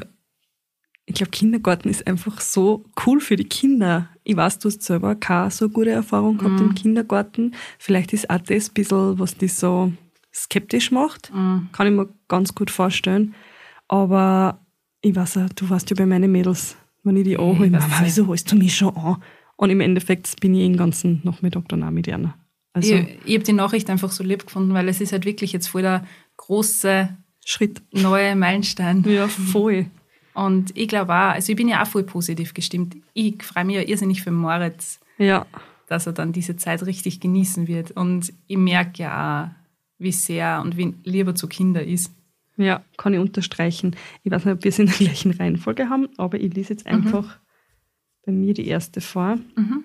ich 1.05 1.15
glaube, 1.15 1.31
Kindergarten 1.31 1.89
ist 1.89 2.07
einfach 2.07 2.41
so 2.41 2.85
cool 3.05 3.21
für 3.21 3.37
die 3.37 3.45
Kinder. 3.45 4.09
Ich 4.25 4.37
weiß, 4.37 4.61
du 4.61 4.69
hast 4.69 4.83
selber 4.83 5.15
keine 5.17 5.51
so 5.51 5.69
gute 5.69 5.91
Erfahrung 5.91 6.39
gehabt 6.39 6.61
mhm. 6.61 6.69
im 6.69 6.75
Kindergarten. 6.75 7.55
Vielleicht 7.79 8.13
ist 8.13 8.31
auch 8.31 8.39
das 8.39 8.69
ein 8.69 8.75
bisschen, 8.75 9.19
was 9.19 9.37
dich 9.37 9.55
so 9.55 9.93
skeptisch 10.33 10.93
macht. 10.93 11.33
Mhm. 11.35 11.69
Kann 11.73 11.87
ich 11.89 11.93
mir 11.93 12.09
ganz 12.29 12.55
gut 12.55 12.71
vorstellen. 12.71 13.35
Aber 13.89 14.61
ich 15.01 15.15
weiß 15.15 15.39
auch, 15.39 15.49
du 15.51 15.69
warst 15.71 15.91
ja 15.91 15.97
bei 15.97 16.07
meinen 16.07 16.31
Mädels, 16.31 16.77
wenn 17.03 17.17
ich 17.17 17.25
die 17.25 17.37
anhole, 17.37 17.69
Mama, 17.69 18.01
wieso 18.03 18.29
holst 18.29 18.51
du 18.53 18.57
mich 18.57 18.77
schon 18.77 18.97
an? 18.97 19.23
Und 19.57 19.71
im 19.71 19.81
Endeffekt 19.81 20.41
bin 20.41 20.55
ich 20.55 20.63
den 20.63 20.77
ganzen 20.77 21.21
Nachmittag 21.25 21.69
dann 21.69 21.83
auch 21.83 21.91
mit 21.91 22.07
ihr. 22.07 22.35
Also, 22.73 22.95
ich, 22.95 23.19
ich 23.25 23.35
habe 23.35 23.45
die 23.45 23.53
Nachricht 23.53 23.91
einfach 23.91 24.11
so 24.11 24.25
lieb 24.25 24.47
gefunden, 24.47 24.73
weil 24.73 24.89
es 24.89 25.01
ist 25.01 25.13
halt 25.13 25.27
wirklich 25.27 25.53
jetzt 25.53 25.67
voll 25.67 25.83
der 25.83 26.07
große 26.37 27.17
Schritt. 27.45 27.83
Neue 27.93 28.37
Meilenstein. 28.37 29.05
Ja, 29.09 29.29
voll. 29.29 29.87
Und 30.35 30.77
ich 30.77 30.89
glaube 30.89 31.13
auch, 31.13 31.33
also 31.35 31.53
ich 31.53 31.57
bin 31.57 31.69
ja 31.69 31.83
auch 31.83 31.87
voll 31.87 32.05
positiv 32.05 32.55
gestimmt. 32.55 32.97
Ich 33.13 33.43
freue 33.43 33.65
mich 33.65 33.77
ja 33.77 33.83
irrsinnig 33.83 34.23
für 34.23 34.31
Moritz, 34.31 34.99
ja. 35.19 35.47
dass 35.89 36.07
er 36.07 36.15
dann 36.15 36.33
diese 36.33 36.57
Zeit 36.57 36.85
richtig 36.87 37.21
genießen 37.21 37.69
wird. 37.69 37.91
Und 37.91 38.33
ich 38.47 38.57
merke 38.57 39.03
ja 39.03 39.45
auch, 39.45 39.63
wie 39.99 40.13
sehr 40.13 40.61
und 40.63 40.77
wie 40.77 40.95
lieber 41.05 41.35
zu 41.35 41.49
Kinder 41.49 41.85
ist. 41.85 42.13
Ja, 42.57 42.83
kann 42.97 43.15
ich 43.15 43.21
unterstreichen. 43.21 43.97
Ich 44.25 44.33
weiß 44.33 44.45
nicht, 44.45 44.55
ob 44.55 44.65
wir 44.65 44.71
es 44.71 44.79
in 44.79 44.87
der 44.87 44.97
gleichen 44.97 45.33
Reihenfolge 45.33 45.89
haben, 45.89 46.09
aber 46.17 46.41
ich 46.41 46.55
lese 46.55 46.75
jetzt 46.75 46.87
mhm. 46.87 46.93
einfach 46.93 47.37
mhm. 47.37 47.41
bei 48.27 48.33
mir 48.33 48.55
die 48.55 48.67
erste 48.67 49.01
vor. 49.01 49.37
Mhm. 49.57 49.85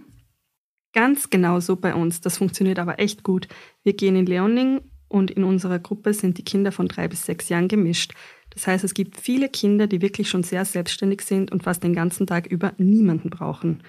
Ganz 0.93 1.29
genau 1.29 1.59
so 1.59 1.75
bei 1.75 1.93
uns. 1.93 2.21
Das 2.21 2.37
funktioniert 2.37 2.79
aber 2.79 2.99
echt 2.99 3.23
gut. 3.23 3.47
Wir 3.83 3.93
gehen 3.93 4.15
in 4.15 4.25
Leoning 4.25 4.81
und 5.07 5.31
in 5.31 5.43
unserer 5.43 5.79
Gruppe 5.79 6.13
sind 6.13 6.37
die 6.37 6.43
Kinder 6.43 6.71
von 6.71 6.87
drei 6.87 7.07
bis 7.07 7.25
sechs 7.25 7.49
Jahren 7.49 7.67
gemischt. 7.67 8.13
Das 8.49 8.67
heißt, 8.67 8.83
es 8.83 8.93
gibt 8.93 9.19
viele 9.19 9.49
Kinder, 9.49 9.87
die 9.87 10.01
wirklich 10.01 10.29
schon 10.29 10.43
sehr 10.43 10.65
selbstständig 10.65 11.21
sind 11.21 11.51
und 11.51 11.63
fast 11.63 11.83
den 11.83 11.93
ganzen 11.93 12.27
Tag 12.27 12.47
über 12.47 12.73
niemanden 12.77 13.29
brauchen. 13.29 13.83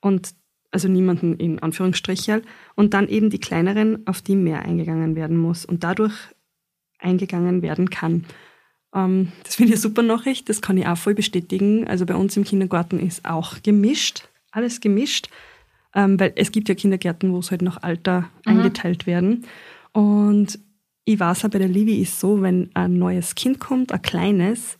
Und 0.00 0.34
also 0.70 0.88
niemanden 0.88 1.36
in 1.36 1.60
Anführungsstrichen. 1.60 2.42
Und 2.74 2.94
dann 2.94 3.08
eben 3.08 3.30
die 3.30 3.40
kleineren, 3.40 4.06
auf 4.06 4.20
die 4.20 4.36
mehr 4.36 4.62
eingegangen 4.62 5.16
werden 5.16 5.36
muss 5.36 5.64
und 5.64 5.84
dadurch 5.84 6.14
eingegangen 6.98 7.62
werden 7.62 7.90
kann. 7.90 8.24
Ähm, 8.94 9.32
das 9.44 9.56
finde 9.56 9.70
ich 9.70 9.76
eine 9.76 9.82
super 9.82 10.02
Nachricht, 10.02 10.48
das 10.48 10.60
kann 10.60 10.76
ich 10.78 10.86
auch 10.86 10.98
voll 10.98 11.14
bestätigen. 11.14 11.86
Also 11.86 12.06
bei 12.06 12.14
uns 12.14 12.36
im 12.36 12.44
Kindergarten 12.44 12.98
ist 12.98 13.24
auch 13.24 13.62
gemischt, 13.62 14.28
alles 14.50 14.80
gemischt, 14.80 15.28
ähm, 15.94 16.18
weil 16.18 16.32
es 16.36 16.52
gibt 16.52 16.68
ja 16.68 16.74
Kindergärten, 16.74 17.32
wo 17.32 17.38
es 17.38 17.50
halt 17.50 17.62
nach 17.62 17.82
Alter 17.82 18.22
mhm. 18.44 18.52
eingeteilt 18.52 19.06
werden. 19.06 19.44
Und 19.92 20.58
ich 21.08 21.18
weiß 21.18 21.46
auch 21.46 21.48
bei 21.48 21.58
der 21.58 21.68
Livi 21.68 22.02
ist 22.02 22.20
so, 22.20 22.42
wenn 22.42 22.70
ein 22.74 22.98
neues 22.98 23.34
Kind 23.34 23.58
kommt, 23.58 23.92
ein 23.92 24.02
kleines, 24.02 24.78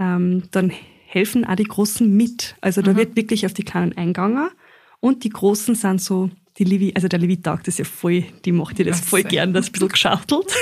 ähm, 0.00 0.42
dann 0.50 0.72
helfen 1.06 1.44
auch 1.44 1.54
die 1.54 1.62
Großen 1.62 2.12
mit. 2.12 2.56
Also 2.60 2.82
da 2.82 2.92
mhm. 2.92 2.96
wird 2.96 3.16
wirklich 3.16 3.46
auf 3.46 3.54
die 3.54 3.62
Kleinen 3.62 3.96
eingegangen. 3.96 4.50
Und 4.98 5.22
die 5.22 5.28
Großen 5.28 5.76
sind 5.76 6.02
so, 6.02 6.28
die 6.58 6.64
Livi, 6.64 6.92
also 6.96 7.06
der 7.06 7.20
Livi 7.20 7.40
taugt 7.40 7.68
das 7.68 7.78
ja 7.78 7.84
voll, 7.84 8.24
die 8.44 8.50
macht 8.50 8.80
ja 8.80 8.84
das 8.84 9.00
voll 9.00 9.22
gern, 9.22 9.52
das 9.52 9.68
ein 9.68 9.72
bisschen 9.72 9.88
geschachtelt. 9.88 10.52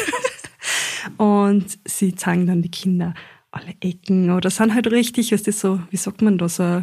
und 1.17 1.79
sie 1.87 2.15
zeigen 2.15 2.47
dann 2.47 2.61
die 2.61 2.71
Kinder 2.71 3.15
alle 3.51 3.75
Ecken 3.81 4.31
oder 4.31 4.51
sind 4.51 4.75
halt 4.75 4.91
richtig, 4.93 5.33
was 5.33 5.43
das 5.43 5.59
so, 5.59 5.81
wie 5.91 5.97
sagt 5.97 6.21
man 6.21 6.37
da, 6.37 6.51
so 6.51 6.83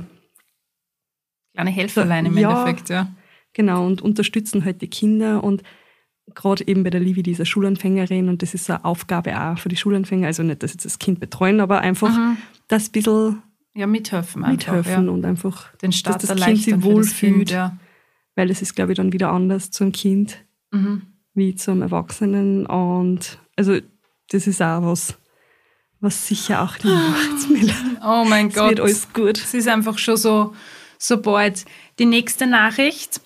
kleine 1.53 1.70
Helferlein 1.70 2.25
im 2.25 2.38
ja, 2.39 2.50
Endeffekt, 2.50 2.89
ja. 2.89 3.12
Genau, 3.53 3.86
und 3.86 4.01
unterstützen 4.01 4.65
halt 4.65 4.82
die 4.82 4.89
Kinder 4.89 5.44
und 5.44 5.62
gerade 6.34 6.67
eben 6.67 6.84
bei 6.84 6.89
der 6.89 7.01
Livi, 7.01 7.24
dieser 7.24 7.46
Schulanfängerin, 7.46 8.29
und 8.29 8.41
das 8.41 8.53
ist 8.53 8.70
eine 8.70 8.84
Aufgabe 8.84 9.39
auch 9.39 9.58
für 9.60 9.70
die 9.70 9.75
Schulanfänger, 9.75 10.27
also 10.27 10.44
nicht, 10.44 10.63
dass 10.63 10.74
jetzt 10.74 10.86
das 10.86 11.00
Kind 11.00 11.20
betreuen, 11.20 11.60
aber 11.60 11.82
einfach 11.82 12.15
mhm. 12.17 12.38
das 12.67 12.89
ein 12.89 12.91
bisschen 12.91 13.44
ja, 13.75 13.88
mithelfen. 13.88 14.44
Einfach, 14.44 14.74
mithelfen 14.74 15.05
ja. 15.05 15.12
und 15.12 15.25
einfach, 15.25 15.75
Den 15.77 15.91
Start 15.91 16.24
dass 16.24 16.29
das 16.29 16.46
Kind 16.46 16.62
sich 16.62 16.82
wohlfühlt. 16.82 17.51
Ja. 17.51 17.77
Weil 18.36 18.50
es 18.50 18.62
ist, 18.62 18.75
glaube 18.75 18.94
ich, 18.94 18.98
dann 18.98 19.13
wieder 19.13 19.32
anders 19.32 19.72
zum 19.72 19.91
Kind 19.91 20.44
mhm. 20.72 21.03
wie 21.34 21.55
zum 21.55 21.82
Erwachsenen. 21.82 22.65
Und 22.65 23.38
also 23.55 23.77
das 24.29 24.48
ist 24.48 24.62
auch 24.62 24.82
was, 24.82 25.17
was 26.00 26.27
sicher 26.27 26.63
auch 26.63 26.77
die 26.77 26.88
Weihnachtsmiller. 26.88 27.74
Oh 28.08 28.24
mein 28.24 28.50
Gott. 28.50 28.70
wird 28.70 28.82
alles 28.82 29.12
gut. 29.13 29.39
Es 29.39 29.55
ist 29.55 29.67
einfach 29.67 29.98
schon 29.98 30.17
so, 30.17 30.53
so 31.00 31.20
bald. 31.20 31.65
Die 31.98 32.05
nächste 32.05 32.46
Nachricht 32.46 33.20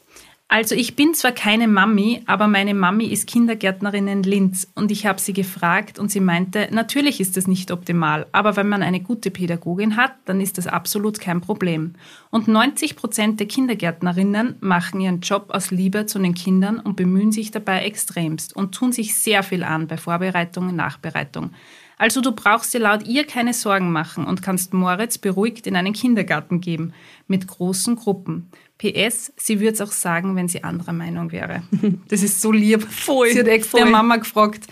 Also 0.51 0.73
ich 0.73 0.95
bin 0.95 1.13
zwar 1.13 1.31
keine 1.31 1.67
Mami, 1.67 2.23
aber 2.25 2.47
meine 2.47 2.73
Mami 2.73 3.05
ist 3.05 3.27
Kindergärtnerin 3.27 4.07
in 4.07 4.23
Linz 4.23 4.67
und 4.73 4.89
ich 4.89 5.05
habe 5.05 5.21
sie 5.21 5.31
gefragt 5.31 5.99
und 5.99 6.09
sie 6.09 6.19
meinte, 6.19 6.69
natürlich 6.71 7.21
ist 7.21 7.37
das 7.37 7.45
nicht 7.45 7.69
optimal, 7.69 8.25
aber 8.31 8.55
wenn 8.55 8.67
man 8.67 8.81
eine 8.81 8.99
gute 8.99 9.29
Pädagogin 9.29 9.95
hat, 9.95 10.13
dann 10.25 10.41
ist 10.41 10.57
das 10.57 10.65
absolut 10.65 11.19
kein 11.19 11.39
Problem. 11.39 11.93
Und 12.31 12.47
90 12.47 12.95
Prozent 12.95 13.39
der 13.39 13.47
Kindergärtnerinnen 13.47 14.55
machen 14.59 15.01
ihren 15.01 15.21
Job 15.21 15.51
aus 15.51 15.69
Liebe 15.69 16.07
zu 16.07 16.17
den 16.17 16.33
Kindern 16.33 16.79
und 16.79 16.95
bemühen 16.95 17.31
sich 17.31 17.51
dabei 17.51 17.83
extremst 17.83 18.55
und 18.55 18.73
tun 18.73 18.91
sich 18.91 19.13
sehr 19.13 19.43
viel 19.43 19.63
an 19.63 19.85
bei 19.85 19.97
Vorbereitung 19.97 20.69
und 20.69 20.75
Nachbereitung. 20.75 21.51
Also 21.99 22.21
du 22.21 22.31
brauchst 22.31 22.73
dir 22.73 22.79
laut 22.79 23.05
ihr 23.05 23.27
keine 23.27 23.53
Sorgen 23.53 23.91
machen 23.91 24.25
und 24.25 24.41
kannst 24.41 24.73
Moritz 24.73 25.17
beruhigt 25.17 25.67
in 25.67 25.75
einen 25.75 25.93
Kindergarten 25.93 26.61
geben, 26.61 26.93
mit 27.27 27.45
großen 27.45 27.97
Gruppen. 27.97 28.49
PS, 28.79 29.31
sie 29.37 29.59
würde 29.59 29.73
es 29.73 29.81
auch 29.81 29.91
sagen, 29.91 30.35
wenn 30.35 30.47
sie 30.47 30.63
anderer 30.63 30.93
Meinung 30.93 31.31
wäre. 31.31 31.61
Das 32.07 32.23
ist 32.23 32.41
so 32.41 32.51
lieb. 32.51 32.81
Voll, 32.83 33.29
sie 33.29 33.39
hat 33.39 33.47
extra 33.47 33.79
voll. 33.79 33.89
Mama 33.91 34.15
gefragt. 34.15 34.65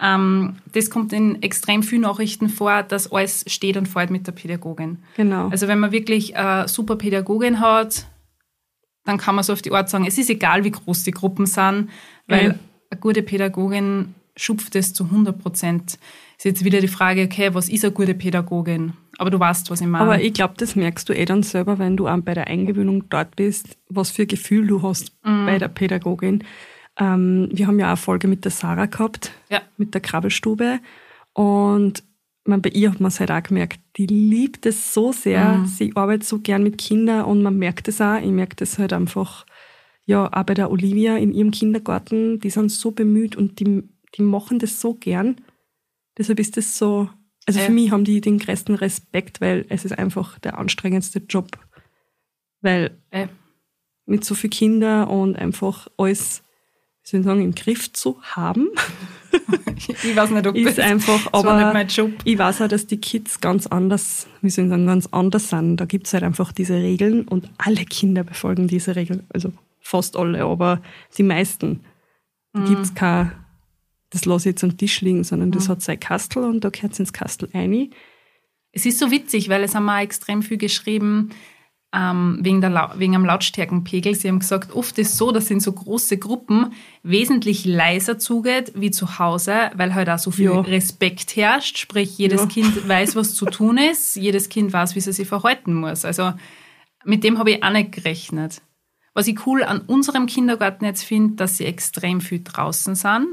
Ähm, 0.00 0.56
das 0.72 0.90
kommt 0.90 1.12
in 1.12 1.42
extrem 1.42 1.82
vielen 1.82 2.02
Nachrichten 2.02 2.48
vor, 2.48 2.84
dass 2.84 3.10
alles 3.12 3.44
steht 3.48 3.76
und 3.76 3.86
fällt 3.88 4.10
mit 4.10 4.26
der 4.28 4.32
Pädagogin. 4.32 4.98
Genau. 5.16 5.48
Also 5.48 5.66
wenn 5.68 5.80
man 5.80 5.90
wirklich 5.92 6.36
eine 6.36 6.68
super 6.68 6.94
Pädagogin 6.96 7.58
hat, 7.60 8.06
dann 9.04 9.18
kann 9.18 9.34
man 9.34 9.42
so 9.42 9.52
auf 9.52 9.62
die 9.62 9.72
Art 9.72 9.90
sagen, 9.90 10.06
es 10.06 10.16
ist 10.18 10.30
egal, 10.30 10.62
wie 10.64 10.70
groß 10.70 11.02
die 11.02 11.10
Gruppen 11.10 11.46
sind, 11.46 11.88
weil 12.28 12.46
Ja. 12.48 12.54
eine 12.90 13.00
gute 13.00 13.22
Pädagogin 13.22 14.14
schupft 14.36 14.76
es 14.76 14.94
zu 14.94 15.10
100 15.10 15.36
Prozent. 15.36 15.98
Ist 16.36 16.44
jetzt 16.44 16.64
wieder 16.64 16.80
die 16.80 16.86
Frage, 16.88 17.24
okay, 17.24 17.52
was 17.54 17.68
ist 17.68 17.84
eine 17.84 17.92
gute 17.92 18.14
Pädagogin? 18.14 18.92
Aber 19.18 19.30
du 19.30 19.38
weißt, 19.38 19.70
was 19.70 19.80
ich 19.80 19.86
meine. 19.86 20.04
Aber 20.04 20.20
ich 20.22 20.32
glaube, 20.32 20.54
das 20.56 20.76
merkst 20.76 21.08
du 21.08 21.12
eh 21.12 21.24
dann 21.24 21.42
selber, 21.42 21.78
wenn 21.78 21.96
du 21.96 22.06
auch 22.08 22.18
bei 22.20 22.34
der 22.34 22.46
Eingewöhnung 22.46 23.08
dort 23.10 23.34
bist, 23.36 23.76
was 23.88 24.10
für 24.10 24.26
Gefühl 24.26 24.66
du 24.66 24.82
hast 24.82 25.12
Mhm. 25.24 25.44
bei 25.46 25.58
der 25.58 25.68
Pädagogin. 25.68 26.44
Ähm, 26.98 27.48
wir 27.52 27.66
haben 27.66 27.78
ja 27.78 27.86
auch 27.86 27.90
eine 27.90 27.96
Folge 27.96 28.28
mit 28.28 28.44
der 28.44 28.52
Sarah 28.52 28.86
gehabt, 28.86 29.32
Ja. 29.50 29.60
mit 29.76 29.92
der 29.92 30.00
Krabbelstube. 30.00 30.78
Und 31.34 32.02
man, 32.44 32.62
bei 32.62 32.70
ihr 32.70 32.90
hat 32.90 33.00
man 33.00 33.08
es 33.08 33.20
halt 33.20 33.30
auch 33.30 33.42
gemerkt, 33.42 33.80
die 33.96 34.06
liebt 34.06 34.64
es 34.66 34.94
so 34.94 35.12
sehr. 35.12 35.58
Mhm. 35.58 35.66
Sie 35.66 35.92
arbeitet 35.94 36.24
so 36.24 36.38
gern 36.38 36.62
mit 36.62 36.78
Kindern 36.78 37.24
und 37.24 37.42
man 37.42 37.56
merkt 37.58 37.88
es 37.88 38.00
auch. 38.00 38.18
Ich 38.20 38.30
merke 38.30 38.56
das 38.56 38.78
halt 38.78 38.92
einfach, 38.92 39.44
ja, 40.06 40.26
auch 40.32 40.42
bei 40.44 40.54
der 40.54 40.70
Olivia 40.70 41.16
in 41.16 41.32
ihrem 41.32 41.50
Kindergarten. 41.50 42.40
Die 42.40 42.50
sind 42.50 42.70
so 42.70 42.92
bemüht 42.92 43.36
und 43.36 43.60
die, 43.60 43.82
die 44.16 44.22
machen 44.22 44.58
das 44.58 44.80
so 44.80 44.94
gern. 44.94 45.36
Deshalb 46.16 46.40
ist 46.40 46.56
das 46.56 46.78
so, 46.78 47.10
also 47.48 47.60
für 47.60 47.72
mich 47.72 47.90
haben 47.90 48.04
die 48.04 48.20
den 48.20 48.38
größten 48.38 48.74
Respekt, 48.74 49.40
weil 49.40 49.66
es 49.68 49.84
ist 49.84 49.98
einfach 49.98 50.38
der 50.38 50.58
anstrengendste 50.58 51.20
Job. 51.20 51.58
Weil 52.60 52.98
Äh, 53.10 53.28
mit 54.08 54.24
so 54.24 54.34
vielen 54.34 54.50
Kindern 54.50 55.08
und 55.08 55.36
einfach 55.36 55.86
alles, 55.98 56.42
wie 57.02 57.10
soll 57.10 57.20
ich 57.20 57.26
sagen, 57.26 57.42
im 57.42 57.54
Griff 57.54 57.92
zu 57.92 58.20
haben, 58.22 58.68
ich 59.76 60.16
weiß 60.16 60.30
nicht, 60.30 60.46
ob 60.46 60.56
ist 60.56 60.78
das, 60.78 60.84
einfach, 60.84 61.24
das 61.30 61.44
war 61.44 61.56
nicht 61.56 61.64
aber 61.64 61.72
mein 61.74 61.88
Job. 61.88 62.12
ich 62.24 62.38
weiß 62.38 62.62
auch, 62.62 62.68
dass 62.68 62.86
die 62.86 62.96
Kids 62.96 63.40
ganz 63.40 63.66
anders, 63.66 64.26
wie 64.40 64.50
soll 64.50 64.64
ich 64.64 64.70
sagen, 64.70 64.86
ganz 64.86 65.08
anders 65.12 65.50
sind. 65.50 65.76
Da 65.76 65.84
gibt's 65.84 66.14
halt 66.14 66.24
einfach 66.24 66.52
diese 66.52 66.76
Regeln 66.76 67.28
und 67.28 67.50
alle 67.58 67.84
Kinder 67.84 68.24
befolgen 68.24 68.66
diese 68.66 68.96
Regeln. 68.96 69.26
Also 69.28 69.52
fast 69.80 70.16
alle, 70.16 70.42
aber 70.44 70.80
die 71.16 71.22
meisten. 71.22 71.80
Da 72.54 72.64
gibt's 72.64 72.94
kein, 72.94 73.32
das 74.10 74.24
lasse 74.24 74.48
ich 74.48 74.54
jetzt 74.54 74.64
am 74.64 74.76
Tisch 74.76 75.00
liegen, 75.00 75.24
sondern 75.24 75.50
das 75.50 75.68
hat 75.68 75.82
sein 75.82 76.00
Kastel 76.00 76.44
und 76.44 76.64
da 76.64 76.70
gehört 76.70 76.98
ins 76.98 77.12
Kastel 77.12 77.48
rein. 77.52 77.90
Es 78.72 78.86
ist 78.86 78.98
so 78.98 79.10
witzig, 79.10 79.48
weil 79.48 79.62
es 79.62 79.74
haben 79.74 79.88
auch 79.88 79.98
extrem 79.98 80.42
viel 80.42 80.58
geschrieben 80.58 81.30
ähm, 81.92 82.38
wegen, 82.42 82.60
der 82.60 82.92
wegen 82.96 83.16
am 83.16 83.24
Lautstärkenpegel. 83.24 84.14
Sie 84.14 84.28
haben 84.28 84.40
gesagt, 84.40 84.74
oft 84.74 84.98
ist 84.98 85.16
so, 85.16 85.32
dass 85.32 85.50
in 85.50 85.60
so 85.60 85.72
große 85.72 86.18
Gruppen 86.18 86.72
wesentlich 87.02 87.64
leiser 87.64 88.18
zugeht 88.18 88.72
wie 88.74 88.90
zu 88.90 89.18
Hause, 89.18 89.70
weil 89.74 89.94
halt 89.94 90.10
auch 90.10 90.18
so 90.18 90.30
viel 90.30 90.46
Ja. 90.46 90.60
Respekt 90.60 91.36
herrscht. 91.36 91.78
Sprich, 91.78 92.18
jedes 92.18 92.42
Ja. 92.42 92.46
Kind 92.46 92.88
weiß, 92.88 93.16
was 93.16 93.34
zu 93.34 93.46
tun 93.46 93.78
ist. 93.78 94.16
Jedes 94.16 94.50
Kind 94.50 94.72
weiß, 94.72 94.94
wie 94.94 94.98
es 94.98 95.06
sich 95.06 95.26
verhalten 95.28 95.74
muss. 95.74 96.04
Also 96.04 96.34
mit 97.04 97.24
dem 97.24 97.38
habe 97.38 97.52
ich 97.52 97.62
auch 97.62 97.70
nicht 97.72 97.92
gerechnet. 97.92 98.60
Was 99.14 99.26
ich 99.26 99.46
cool 99.46 99.64
an 99.64 99.80
unserem 99.80 100.26
Kindergarten 100.26 100.84
jetzt 100.84 101.04
finde, 101.04 101.36
dass 101.36 101.56
sie 101.56 101.64
extrem 101.64 102.20
viel 102.20 102.42
draußen 102.44 102.94
sind. 102.94 103.28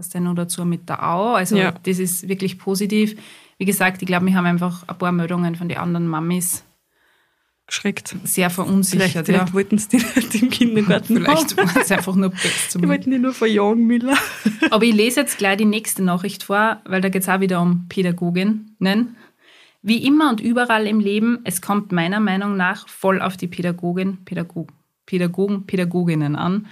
Was 0.00 0.08
denn 0.08 0.22
nur 0.24 0.34
dazu 0.34 0.64
mit 0.64 0.88
der 0.88 1.06
Au. 1.06 1.34
Also 1.34 1.56
Ja. 1.58 1.72
das 1.82 1.98
ist 1.98 2.26
wirklich 2.26 2.58
positiv. 2.58 3.16
Wie 3.58 3.66
gesagt, 3.66 4.00
ich 4.00 4.06
glaube, 4.08 4.24
wir 4.24 4.34
haben 4.34 4.46
einfach 4.46 4.88
ein 4.88 4.96
paar 4.96 5.12
Meldungen 5.12 5.56
von 5.56 5.68
den 5.68 5.76
anderen 5.76 6.06
Mamis 6.06 6.64
Geschreckt. 7.66 8.08
sehr 8.24 8.48
Vielleicht, 8.48 8.54
verunsichert. 8.54 9.26
vielleicht 9.26 9.48
ja. 9.48 9.52
wollten 9.54 9.76
sie 9.76 9.88
die 9.90 9.96
nicht 9.98 10.34
im 10.42 10.48
Kindergarten 10.48 11.16
Vielleicht 11.18 11.54
haben. 11.58 11.68
war 11.74 11.82
es 11.82 11.92
einfach 11.92 12.14
nur 12.16 12.30
Pest 12.30 12.70
zu 12.70 12.78
Die 12.78 12.88
wollten 12.88 13.10
die 13.10 13.18
nur 13.18 13.34
verjagen, 13.34 13.86
Miller. 13.86 14.16
Aber 14.70 14.82
ich 14.84 14.94
lese 14.94 15.20
jetzt 15.20 15.36
gleich 15.36 15.58
die 15.58 15.66
nächste 15.66 16.02
Nachricht 16.02 16.44
vor, 16.44 16.80
weil 16.86 17.02
da 17.02 17.10
geht 17.10 17.20
es 17.22 17.28
auch 17.28 17.40
wieder 17.40 17.60
um 17.60 17.86
Pädagoginnen. 17.90 19.16
Wie 19.82 20.04
immer 20.06 20.30
und 20.30 20.40
überall 20.40 20.86
im 20.86 20.98
Leben, 20.98 21.40
es 21.44 21.60
kommt 21.60 21.92
meiner 21.92 22.20
Meinung 22.20 22.56
nach 22.56 22.88
voll 22.88 23.20
auf 23.20 23.36
die 23.36 23.48
Pädagogin, 23.48 24.24
Pädagog, 24.24 24.70
Pädagogen, 25.04 25.66
Pädagoginnen 25.66 26.36
an. 26.36 26.66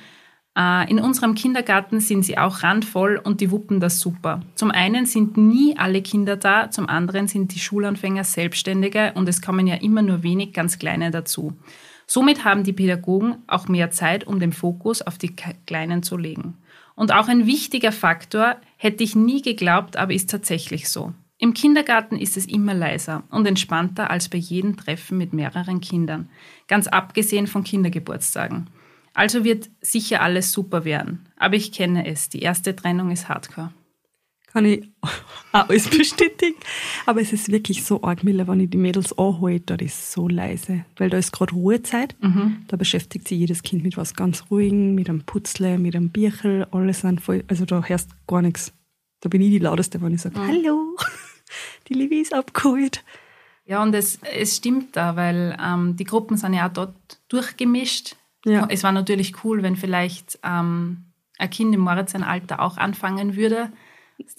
Äh, 0.58 0.90
In 0.90 0.98
unserem 0.98 1.34
Kindergarten 1.34 2.00
sind 2.00 2.24
sie 2.24 2.36
auch 2.36 2.62
randvoll 2.62 3.20
und 3.22 3.40
die 3.40 3.50
wuppen 3.50 3.78
das 3.78 4.00
super. 4.00 4.40
Zum 4.56 4.70
einen 4.72 5.06
sind 5.06 5.36
nie 5.36 5.76
alle 5.78 6.02
Kinder 6.02 6.36
da, 6.36 6.70
zum 6.70 6.88
anderen 6.88 7.28
sind 7.28 7.54
die 7.54 7.60
Schulanfänger 7.60 8.24
Selbstständige 8.24 9.12
und 9.14 9.28
es 9.28 9.40
kommen 9.40 9.68
ja 9.68 9.76
immer 9.76 10.02
nur 10.02 10.22
wenig 10.24 10.52
ganz 10.52 10.78
Kleine 10.78 11.12
dazu. 11.12 11.52
Somit 12.06 12.44
haben 12.44 12.64
die 12.64 12.72
Pädagogen 12.72 13.36
auch 13.46 13.68
mehr 13.68 13.90
Zeit, 13.90 14.26
um 14.26 14.40
den 14.40 14.52
Fokus 14.52 15.02
auf 15.02 15.18
die 15.18 15.36
Kleinen 15.66 16.02
zu 16.02 16.16
legen. 16.16 16.56
Und 16.96 17.12
auch 17.12 17.28
ein 17.28 17.46
wichtiger 17.46 17.92
Faktor, 17.92 18.56
hätte 18.76 19.04
ich 19.04 19.14
nie 19.14 19.42
geglaubt, 19.42 19.96
aber 19.96 20.14
ist 20.14 20.30
tatsächlich 20.30 20.88
so. 20.88 21.12
Im 21.36 21.54
Kindergarten 21.54 22.16
ist 22.16 22.36
es 22.36 22.46
immer 22.46 22.74
leiser 22.74 23.22
und 23.30 23.46
entspannter 23.46 24.10
als 24.10 24.28
bei 24.28 24.38
jedem 24.38 24.76
Treffen 24.76 25.18
mit 25.18 25.32
mehreren 25.32 25.80
Kindern, 25.80 26.28
ganz 26.66 26.88
abgesehen 26.88 27.46
von 27.46 27.62
Kindergeburtstagen. 27.62 28.68
Also 29.18 29.42
wird 29.42 29.68
sicher 29.80 30.22
alles 30.22 30.52
super 30.52 30.84
werden. 30.84 31.26
Aber 31.36 31.56
ich 31.56 31.72
kenne 31.72 32.06
es, 32.06 32.28
die 32.28 32.38
erste 32.38 32.76
Trennung 32.76 33.10
ist 33.10 33.28
hardcore. 33.28 33.72
Kann 34.46 34.64
ich 34.64 34.88
auch 35.00 35.10
alles 35.50 35.88
bestätigen. 35.88 36.54
Aber 37.04 37.20
es 37.20 37.32
ist 37.32 37.50
wirklich 37.50 37.82
so 37.82 38.00
arg, 38.04 38.22
Miller, 38.22 38.46
wenn 38.46 38.60
ich 38.60 38.70
die 38.70 38.78
Mädels 38.78 39.18
anhole, 39.18 39.58
da 39.58 39.74
ist 39.74 40.12
so 40.12 40.28
leise. 40.28 40.84
Weil 40.98 41.10
da 41.10 41.18
ist 41.18 41.32
gerade 41.32 41.52
Ruhezeit. 41.52 42.14
Da 42.68 42.76
beschäftigt 42.76 43.26
sich 43.26 43.40
jedes 43.40 43.64
Kind 43.64 43.82
mit 43.82 43.96
was 43.96 44.14
ganz 44.14 44.44
Ruhigem, 44.52 44.94
mit 44.94 45.08
einem 45.08 45.24
Putzle, 45.24 45.78
mit 45.78 45.96
einem 45.96 46.10
Bierchen, 46.10 46.72
alles 46.72 47.00
sind 47.00 47.20
voll, 47.20 47.42
also 47.48 47.64
da 47.64 47.82
hörst 47.82 48.10
gar 48.28 48.40
nichts. 48.40 48.72
Da 49.18 49.28
bin 49.28 49.42
ich 49.42 49.50
die 49.50 49.58
Lauteste, 49.58 50.00
wenn 50.00 50.14
ich 50.14 50.20
sage, 50.20 50.38
hallo, 50.38 50.96
die 51.88 51.94
Livi 51.94 52.20
ist 52.20 52.32
abgeholt. 52.32 53.02
Ja, 53.64 53.82
und 53.82 53.92
es, 53.96 54.20
es 54.32 54.58
stimmt 54.58 54.96
da, 54.96 55.16
weil 55.16 55.58
ähm, 55.60 55.96
die 55.96 56.04
Gruppen 56.04 56.36
sind 56.36 56.54
ja 56.54 56.68
auch 56.68 56.72
dort 56.72 56.94
durchgemischt. 57.28 58.14
Ja. 58.44 58.66
Es 58.70 58.82
war 58.84 58.92
natürlich 58.92 59.44
cool, 59.44 59.62
wenn 59.62 59.76
vielleicht 59.76 60.38
ähm, 60.44 61.04
ein 61.38 61.50
Kind 61.50 61.74
im 61.74 61.80
Moritz 61.80 62.12
sein 62.12 62.22
Alter 62.22 62.60
auch 62.60 62.76
anfangen 62.76 63.36
würde. 63.36 63.70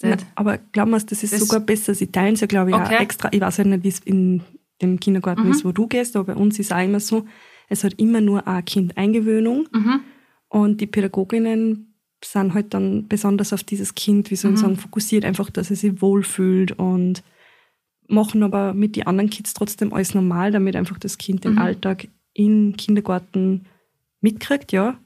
Na, 0.02 0.16
aber 0.34 0.58
glauben 0.58 0.90
wir, 0.90 0.98
das 1.00 1.22
ist 1.22 1.32
Das- 1.32 1.40
sogar 1.40 1.60
besser. 1.60 1.94
Sie 1.94 2.06
teilen 2.12 2.34
es 2.34 2.40
ja, 2.40 2.46
glaube 2.46 2.70
ich, 2.70 2.76
Okay. 2.76 2.96
auch 2.96 3.00
extra. 3.00 3.28
Ich 3.32 3.40
weiß 3.40 3.58
ja 3.58 3.64
nicht, 3.64 3.84
wie 3.84 3.88
es 3.88 4.00
in 4.00 4.42
dem 4.82 4.98
Kindergarten 5.00 5.50
ist, 5.50 5.64
wo 5.64 5.72
du 5.72 5.86
gehst, 5.86 6.16
aber 6.16 6.34
bei 6.34 6.40
uns 6.40 6.58
ist 6.58 6.72
auch 6.72 6.82
immer 6.82 7.00
so, 7.00 7.26
es 7.68 7.84
hat 7.84 7.94
immer 7.94 8.20
nur 8.20 8.46
ein 8.48 8.64
Kind 8.64 8.96
Eingewöhnung 8.96 9.68
Mhm. 9.72 10.00
und 10.48 10.80
die 10.80 10.86
Pädagoginnen 10.86 11.94
sind 12.24 12.52
halt 12.54 12.74
dann 12.74 13.06
besonders 13.08 13.52
auf 13.52 13.62
dieses 13.62 13.94
Kind, 13.94 14.30
wie 14.30 14.36
soll 14.36 14.52
ich 14.54 14.58
sagen, 14.60 14.76
fokussiert, 14.76 15.24
einfach, 15.24 15.48
dass 15.50 15.70
es 15.70 15.80
sich 15.82 16.02
wohlfühlt 16.02 16.72
und 16.72 17.22
machen 18.08 18.42
aber 18.42 18.74
mit 18.74 18.96
den 18.96 19.06
anderen 19.06 19.30
Kids 19.30 19.54
trotzdem 19.54 19.92
alles 19.92 20.14
normal, 20.14 20.50
damit 20.50 20.76
einfach 20.76 20.98
das 20.98 21.16
Kind 21.16 21.44
den 21.44 21.58
Alltag 21.58 22.08
im 22.34 22.74
Kindergarten 22.76 23.66
mitkriegt, 24.20 24.72
ja. 24.72 24.98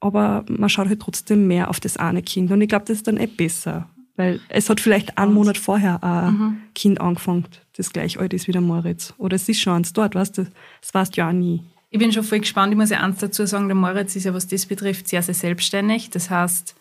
Aber 0.00 0.44
man 0.48 0.68
schaut 0.68 0.88
halt 0.88 1.00
trotzdem 1.00 1.46
mehr 1.46 1.70
auf 1.70 1.80
das 1.80 1.96
eine 1.96 2.22
Kind. 2.22 2.50
Und 2.50 2.60
ich 2.60 2.68
glaube, 2.68 2.84
das 2.86 2.98
ist 2.98 3.06
dann 3.08 3.16
eh 3.16 3.26
besser. 3.26 3.88
Weil 4.16 4.40
es 4.48 4.70
hat 4.70 4.80
vielleicht 4.80 5.18
einen 5.18 5.32
Monat 5.32 5.58
vorher 5.58 6.04
ein 6.04 6.62
Kind 6.74 7.00
angefangen, 7.00 7.46
das 7.76 7.92
gleich 7.92 8.20
alt 8.20 8.32
ist 8.32 8.46
wie 8.46 8.52
der 8.52 8.60
Moritz. 8.60 9.12
Oder 9.18 9.34
es 9.36 9.48
ist 9.48 9.60
schon 9.60 9.72
eins 9.74 9.92
dort, 9.92 10.14
weißt 10.14 10.38
du? 10.38 10.46
Das 10.80 10.94
weißt 10.94 11.16
du 11.16 11.20
ja 11.20 11.28
auch 11.28 11.32
nie. 11.32 11.62
Ich 11.90 11.98
bin 11.98 12.12
schon 12.12 12.22
voll 12.22 12.40
gespannt. 12.40 12.72
Ich 12.72 12.78
muss 12.78 12.90
ja 12.90 13.00
eins 13.00 13.18
dazu 13.18 13.44
sagen, 13.46 13.66
der 13.66 13.74
Moritz 13.74 14.14
ist 14.14 14.24
ja, 14.24 14.34
was 14.34 14.46
das 14.46 14.66
betrifft, 14.66 15.08
sehr, 15.08 15.22
sehr 15.22 15.34
selbstständig. 15.34 16.10
Das 16.10 16.30
heißt, 16.30 16.76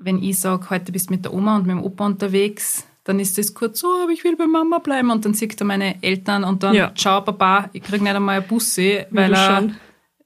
wenn 0.00 0.22
ich 0.22 0.38
sage, 0.38 0.70
heute 0.70 0.92
bist 0.92 1.08
du 1.08 1.14
mit 1.14 1.24
der 1.24 1.32
Oma 1.34 1.56
und 1.56 1.66
mit 1.66 1.76
dem 1.76 1.82
Opa 1.82 2.06
unterwegs, 2.06 2.86
dann 3.04 3.20
ist 3.20 3.36
das 3.36 3.54
kurz 3.54 3.80
so, 3.80 3.88
aber 4.02 4.12
ich 4.12 4.22
will 4.24 4.36
bei 4.36 4.46
Mama 4.46 4.78
bleiben. 4.78 5.10
Und 5.10 5.24
dann 5.24 5.34
sieht 5.34 5.60
er 5.60 5.66
meine 5.66 6.02
Eltern 6.02 6.44
und 6.44 6.62
dann, 6.62 6.74
Ja. 6.74 6.94
ciao 6.94 7.20
Papa, 7.20 7.68
ich 7.72 7.82
kriege 7.82 8.02
nicht 8.04 8.14
einmal 8.14 8.36
eine 8.38 8.46
Busse, 8.46 9.06
weil 9.10 9.32
er 9.32 9.56
schon. 9.60 9.76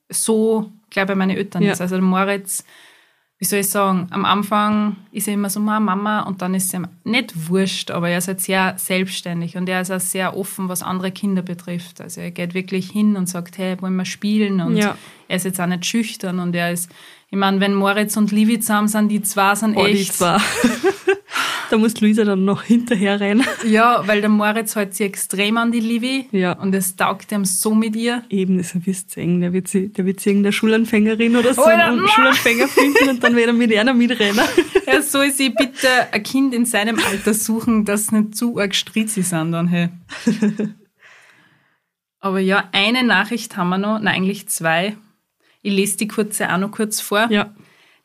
So 0.09 0.71
gleich 0.91 1.07
bei 1.07 1.15
meinen 1.15 1.37
Eltern 1.37 1.63
Ja. 1.63 1.73
ist. 1.73 1.81
Also 1.81 1.97
der 1.97 2.05
Moritz 2.05 2.65
wie 3.41 3.45
soll 3.45 3.61
ich 3.61 3.71
sagen, 3.71 4.09
am 4.11 4.25
Anfang 4.25 4.97
ist 5.13 5.29
er 5.29 5.35
immer 5.35 5.49
so, 5.49 5.61
Mama, 5.61 6.23
und 6.23 6.43
dann 6.43 6.55
ist 6.57 6.75
ihm 6.75 6.89
nicht 7.05 7.49
wurscht, 7.49 7.93
aber 7.93 8.09
er 8.09 8.19
ist 8.19 8.27
halt 8.27 8.41
sehr 8.41 8.75
selbstständig 8.79 9.57
und 9.57 9.69
er 9.69 9.81
ist 9.81 9.93
auch 9.93 10.01
sehr 10.01 10.37
offen, 10.37 10.69
was 10.69 10.83
andere 10.83 11.13
Kinder 11.13 11.43
betrifft. 11.43 12.01
Also 12.01 12.21
er 12.21 12.33
geht 12.33 12.53
wirklich 12.55 12.91
hin 12.91 13.15
und 13.15 13.29
sagt, 13.29 13.57
hey, 13.59 13.81
wollen 13.81 13.95
wir 13.95 14.07
spielen? 14.07 14.61
Und 14.61 14.77
Ja. 14.77 14.99
er 15.29 15.37
ist 15.37 15.45
jetzt 15.45 15.61
auch 15.61 15.67
nicht 15.69 15.87
schüchtern 15.87 16.41
und 16.41 16.53
er 16.57 16.73
ist, 16.73 16.91
ich 17.31 17.39
meine, 17.39 17.61
wenn 17.61 17.75
Moritz 17.75 18.17
und 18.17 18.33
Livi 18.33 18.59
zusammen 18.59 18.89
sind, 18.89 19.09
die 19.09 19.23
zwei 19.23 19.55
sind 19.55 19.77
Oh, 19.77 19.85
die 19.87 19.93
echt. 19.93 20.15
zwei. 20.15 20.39
da 21.71 21.77
muss 21.79 22.01
Luisa 22.01 22.25
dann 22.25 22.45
noch 22.45 22.63
hinterher 22.63 23.21
rennen. 23.21 23.45
Ja, 23.67 24.03
weil 24.07 24.21
der 24.21 24.31
Moritz 24.31 24.75
hält 24.77 24.95
sich 24.95 25.07
extrem 25.07 25.57
an 25.59 25.71
die 25.73 25.81
Livi 25.81 26.27
Ja. 26.33 26.53
und 26.53 26.75
es 26.75 26.97
taugt 26.97 27.31
ihm 27.33 27.45
so 27.45 27.75
mit 27.75 27.95
ihr. 27.97 28.23
Eben, 28.31 28.59
das 28.59 28.75
wirst 28.87 29.11
du 29.11 29.15
sehen. 29.21 29.41
Der 29.41 29.53
wird, 29.53 29.69
sie, 29.69 29.89
der 29.89 30.07
wird 30.07 30.21
sie 30.21 30.31
irgendeine 30.31 30.53
Schulanfängerin 30.53 31.37
oder 31.37 31.53
so 31.55 31.63
Alter, 31.65 31.85
einen! 31.87 32.09
Schulanfänger 32.09 32.69
finden 32.69 33.09
und 33.11 33.23
dann 33.23 33.37
wird 33.37 33.47
er 33.49 33.53
mit 33.53 33.75
einer 33.77 33.95
mitrennen. 33.95 34.45
Er 34.87 35.03
soll 35.03 35.31
sich 35.31 35.55
bitte 35.55 35.89
ein 36.13 36.23
Kind 36.23 36.55
in 36.55 36.65
seinem 36.67 36.99
Alter 37.11 37.35
suchen, 37.35 37.85
das 37.85 38.11
nicht 38.13 38.37
zu 38.37 38.59
arg 38.59 38.75
stritzi 38.75 39.23
sind 39.23 39.53
dann, 39.53 39.69
hey. 39.69 39.89
Aber 42.21 42.41
ja, 42.41 42.69
eine 42.73 43.05
Nachricht 43.05 43.57
haben 43.57 43.69
wir 43.69 43.79
noch, 43.79 43.99
nein, 44.01 44.15
eigentlich 44.17 44.49
zwei. 44.49 44.97
Ich 45.63 45.73
lese 45.73 45.97
die 45.99 46.09
kurze 46.09 46.53
auch 46.53 46.59
noch 46.59 46.71
kurz 46.71 47.01
vor. 47.01 47.29
Ja. 47.31 47.55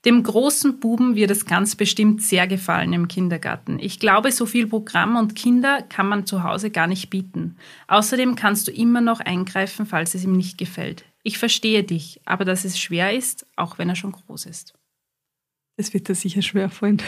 Dem 0.06 0.22
großen 0.22 0.80
Buben 0.80 1.16
wird 1.16 1.32
es 1.32 1.46
ganz 1.46 1.76
bestimmt 1.76 2.22
sehr 2.22 2.46
gefallen 2.46 2.92
im 2.92 3.08
Kindergarten. 3.08 3.80
Ich 3.80 4.00
glaube, 4.00 4.34
so 4.34 4.46
viel 4.46 4.68
Programm 4.68 5.16
und 5.16 5.36
Kinder 5.36 5.82
kann 5.82 6.08
man 6.08 6.26
zu 6.26 6.44
Hause 6.44 6.72
gar 6.72 6.88
nicht 6.88 7.10
bieten. 7.10 7.56
Außerdem 7.88 8.36
kannst 8.36 8.68
du 8.68 8.72
immer 8.72 9.00
noch 9.00 9.22
eingreifen, 9.22 9.86
falls 9.86 10.14
es 10.14 10.26
ihm 10.26 10.36
nicht 10.36 10.58
gefällt. 10.58 11.06
Ich 11.24 11.38
verstehe 11.38 11.84
dich, 11.84 12.20
aber 12.26 12.44
dass 12.44 12.66
es 12.66 12.78
schwer 12.78 13.14
ist, 13.14 13.46
auch 13.56 13.78
wenn 13.78 13.88
er 13.88 13.96
schon 13.96 14.12
groß 14.12 14.46
ist. 14.46 14.74
Das 15.78 15.94
wird 15.94 16.10
dir 16.10 16.16
sicher 16.16 16.42
schwer 16.42 16.70
fallen. 16.70 17.02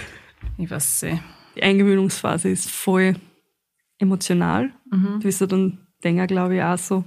Ich 0.58 0.70
weiß 0.70 1.04
nicht. 1.04 1.22
Die 1.56 1.64
Eingewöhnungsphase 1.64 2.50
ist 2.50 2.72
voll 2.72 3.16
emotional. 4.00 4.72
Mhm. 4.90 5.20
Du 5.20 5.24
wirst 5.24 5.42
ja 5.42 5.48
dann 5.48 5.86
denken, 6.04 6.28
glaube 6.28 6.56
ich, 6.56 6.62
auch 6.62 6.78
so, 6.78 7.04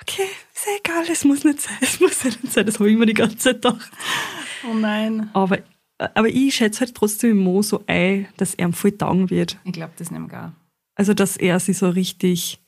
okay, 0.00 0.22
ist 0.54 0.66
ja 0.66 0.72
egal, 0.78 1.04
es 1.10 1.24
muss 1.24 1.44
nicht 1.44 1.60
sein, 1.60 1.76
es 1.80 1.98
muss 1.98 2.22
ja 2.22 2.30
nicht 2.30 2.52
sein. 2.52 2.66
Das 2.66 2.78
habe 2.78 2.88
ich 2.88 2.94
immer 2.94 3.06
die 3.06 3.14
ganze 3.14 3.36
Zeit 3.36 3.56
gedacht. 3.56 3.90
Oh 4.68 4.74
nein. 4.74 5.30
Aber, 5.32 5.58
aber 5.98 6.28
ich 6.28 6.54
schätze 6.54 6.80
halt 6.80 6.94
trotzdem 6.94 7.32
im 7.32 7.38
Mo 7.38 7.62
so 7.62 7.82
ein, 7.86 8.28
dass 8.36 8.54
er 8.54 8.66
ihm 8.66 8.72
voll 8.72 8.92
taugen 8.92 9.30
wird. 9.30 9.58
Ich 9.64 9.72
glaube 9.72 9.92
das 9.96 10.10
nicht 10.10 10.28
gar. 10.28 10.54
Also, 10.94 11.14
dass 11.14 11.36
er 11.36 11.58
sich 11.60 11.78
so 11.78 11.88
richtig, 11.88 12.60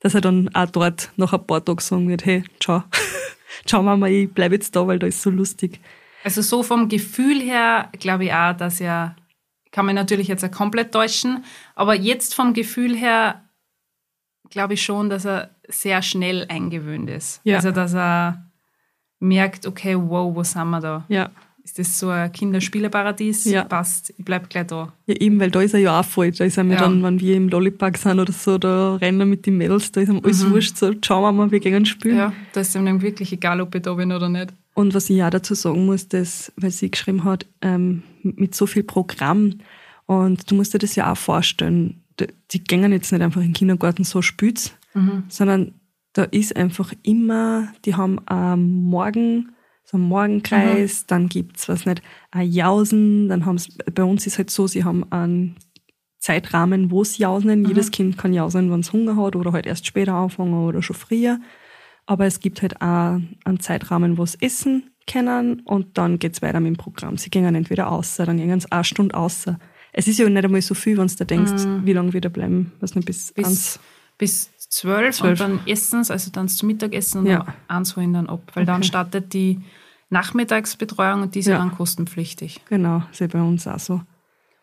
dass 0.00 0.14
er 0.14 0.20
dann 0.20 0.54
auch 0.54 0.70
dort 0.70 1.10
nach 1.16 1.32
ein 1.32 1.46
paar 1.46 1.64
Tagen 1.64 1.80
sagen 1.80 2.08
wird, 2.08 2.24
hey, 2.24 2.44
ciao. 2.60 2.84
ciao 3.66 3.82
Mama, 3.82 4.08
ich 4.08 4.30
bleibe 4.32 4.54
jetzt 4.54 4.74
da, 4.74 4.86
weil 4.86 4.98
da 4.98 5.06
ist 5.06 5.22
so 5.22 5.30
lustig. 5.30 5.80
Also 6.22 6.40
so 6.40 6.62
vom 6.62 6.88
Gefühl 6.88 7.40
her 7.40 7.90
glaube 7.92 8.24
ich 8.24 8.32
auch, 8.32 8.56
dass 8.56 8.80
er, 8.80 9.16
kann 9.70 9.84
man 9.84 9.94
natürlich 9.94 10.28
jetzt 10.28 10.42
auch 10.42 10.50
komplett 10.50 10.92
täuschen, 10.92 11.44
aber 11.74 11.94
jetzt 11.94 12.34
vom 12.34 12.54
Gefühl 12.54 12.96
her 12.96 13.44
glaube 14.48 14.74
ich 14.74 14.82
schon, 14.82 15.10
dass 15.10 15.26
er 15.26 15.50
sehr 15.68 16.00
schnell 16.00 16.46
eingewöhnt 16.48 17.10
ist. 17.10 17.42
Ja. 17.44 17.56
Also 17.56 17.70
dass 17.70 17.94
er 17.94 18.50
merkt, 19.20 19.66
okay, 19.66 19.96
wow, 19.96 20.34
wo 20.34 20.42
sind 20.42 20.68
wir 20.70 20.80
da? 20.80 21.04
Ja. 21.08 21.30
Ist 21.62 21.78
das 21.78 21.98
so 21.98 22.10
ein 22.10 22.30
Kinderspieleparadies? 22.30 23.46
Ja. 23.46 23.64
Passt, 23.64 24.12
ich 24.18 24.22
bleib 24.24 24.50
gleich 24.50 24.66
da. 24.66 24.92
Ja, 25.06 25.14
eben, 25.16 25.40
weil 25.40 25.50
da 25.50 25.62
ist 25.62 25.72
er 25.72 25.80
ja 25.80 25.98
auch 26.00 26.04
voll. 26.04 26.30
Da 26.30 26.44
ist 26.44 26.58
er 26.58 26.64
mir 26.64 26.74
Ja. 26.74 26.80
dann, 26.80 27.02
wenn 27.02 27.18
wir 27.20 27.36
im 27.36 27.48
Lollipark 27.48 27.96
sind 27.96 28.20
oder 28.20 28.32
so, 28.34 28.58
da 28.58 28.96
rennen 28.96 29.18
wir 29.18 29.24
mit 29.24 29.46
den 29.46 29.56
Mädels, 29.56 29.90
da 29.90 30.02
ist 30.02 30.10
ihm 30.10 30.20
alles 30.22 30.48
wurscht, 30.50 30.76
so, 30.76 30.92
ciao 30.94 31.22
Mama, 31.22 31.50
wir 31.50 31.60
gehen 31.60 31.86
spielen. 31.86 32.14
Mhm. 32.16 32.20
Ja, 32.20 32.32
da 32.52 32.60
ist 32.60 32.74
ihm 32.74 32.84
dann 32.84 33.00
wirklich 33.00 33.32
egal, 33.32 33.62
ob 33.62 33.74
ich 33.74 33.80
da 33.80 33.94
bin 33.94 34.12
oder 34.12 34.28
nicht. 34.28 34.52
Und 34.74 34.92
was 34.92 35.08
ich 35.08 35.22
auch 35.22 35.30
dazu 35.30 35.54
sagen 35.54 35.86
muss, 35.86 36.06
dass, 36.08 36.52
weil 36.56 36.70
sie 36.70 36.90
geschrieben 36.90 37.24
hat, 37.24 37.46
ähm, 37.62 38.02
mit 38.22 38.54
so 38.54 38.66
viel 38.66 38.82
Programm, 38.82 39.54
und 40.06 40.50
du 40.50 40.56
musst 40.56 40.74
dir 40.74 40.78
das 40.78 40.96
ja 40.96 41.10
auch 41.10 41.16
vorstellen, 41.16 42.02
die, 42.20 42.26
die 42.50 42.62
gehen 42.62 42.92
jetzt 42.92 43.10
nicht 43.10 43.22
einfach 43.22 43.40
in 43.40 43.48
den 43.48 43.52
Kindergarten 43.54 44.04
so 44.04 44.20
spütz, 44.20 44.72
sondern 45.28 45.72
da 46.14 46.24
ist 46.24 46.56
einfach 46.56 46.92
immer, 47.02 47.68
die 47.84 47.94
haben 47.94 48.20
am 48.26 48.84
Morgen, 48.84 49.50
so 49.84 49.98
einen 49.98 50.08
Morgenkreis, 50.08 51.04
dann 51.06 51.28
gibt's 51.28 51.68
was 51.68 51.84
nicht, 51.84 52.02
ein 52.30 52.50
Jausen, 52.50 53.28
dann 53.28 53.44
haben 53.44 53.60
bei 53.94 54.04
uns 54.04 54.26
ist 54.26 54.38
halt 54.38 54.48
so, 54.48 54.66
sie 54.66 54.84
haben 54.84 55.04
einen 55.12 55.56
Zeitrahmen, 56.18 56.90
wo 56.90 57.04
sie 57.04 57.22
jausen. 57.22 57.66
Jedes 57.66 57.90
Kind 57.90 58.16
kann 58.16 58.32
jausen, 58.32 58.70
wenn 58.70 58.80
es 58.80 58.94
Hunger 58.94 59.16
hat 59.16 59.36
oder 59.36 59.52
halt 59.52 59.66
erst 59.66 59.86
später 59.86 60.14
anfangen 60.14 60.54
oder 60.54 60.80
schon 60.80 60.96
früher. 60.96 61.38
Aber 62.06 62.24
es 62.24 62.40
gibt 62.40 62.62
halt 62.62 62.80
auch 62.80 63.20
einen 63.44 63.60
Zeitrahmen, 63.60 64.16
wo 64.16 64.24
sie 64.24 64.38
essen 64.40 64.90
können 65.06 65.60
und 65.66 65.98
dann 65.98 66.18
geht's 66.18 66.40
weiter 66.40 66.60
mit 66.60 66.68
dem 66.68 66.76
Programm. 66.78 67.18
Sie 67.18 67.28
gehen 67.28 67.54
entweder 67.54 67.92
außer, 67.92 68.24
dann 68.24 68.38
gehen 68.38 68.58
sie 68.58 68.72
eine 68.72 68.84
Stunde 68.84 69.14
außer. 69.14 69.58
Es 69.92 70.08
ist 70.08 70.18
ja 70.18 70.26
nicht 70.28 70.44
einmal 70.44 70.62
so 70.62 70.74
viel, 70.74 70.96
wenn 70.96 71.08
du 71.08 71.14
da 71.14 71.24
denkst, 71.26 71.66
wie 71.84 71.92
lange 71.92 72.14
wir 72.14 72.22
da 72.22 72.30
bleiben, 72.30 72.72
was 72.80 72.94
nicht 72.94 73.04
bis, 73.04 73.32
Bis, 73.32 73.46
eins. 73.46 73.80
Bis 74.18 74.50
zwölf, 74.58 75.16
Zwölf. 75.16 75.40
und 75.40 75.40
dann 75.40 75.60
essen 75.66 76.02
sie, 76.04 76.12
also 76.12 76.30
dann 76.30 76.48
zum 76.48 76.68
Mittagessen 76.68 77.18
und 77.20 77.26
Ja. 77.26 77.38
dann 77.44 77.54
eins 77.78 77.96
holen 77.96 78.12
dann 78.12 78.28
ab. 78.28 78.50
Weil 78.54 78.64
dann 78.64 78.76
Okay. 78.76 78.88
startet 78.88 79.32
die 79.32 79.60
Nachmittagsbetreuung 80.10 81.22
und 81.22 81.34
die 81.34 81.40
ist 81.40 81.46
ja 81.46 81.58
dann 81.58 81.72
kostenpflichtig. 81.72 82.60
Genau, 82.68 83.02
ist 83.10 83.20
ja 83.20 83.26
bei 83.26 83.42
uns 83.42 83.66
auch 83.66 83.78
so. 83.78 84.00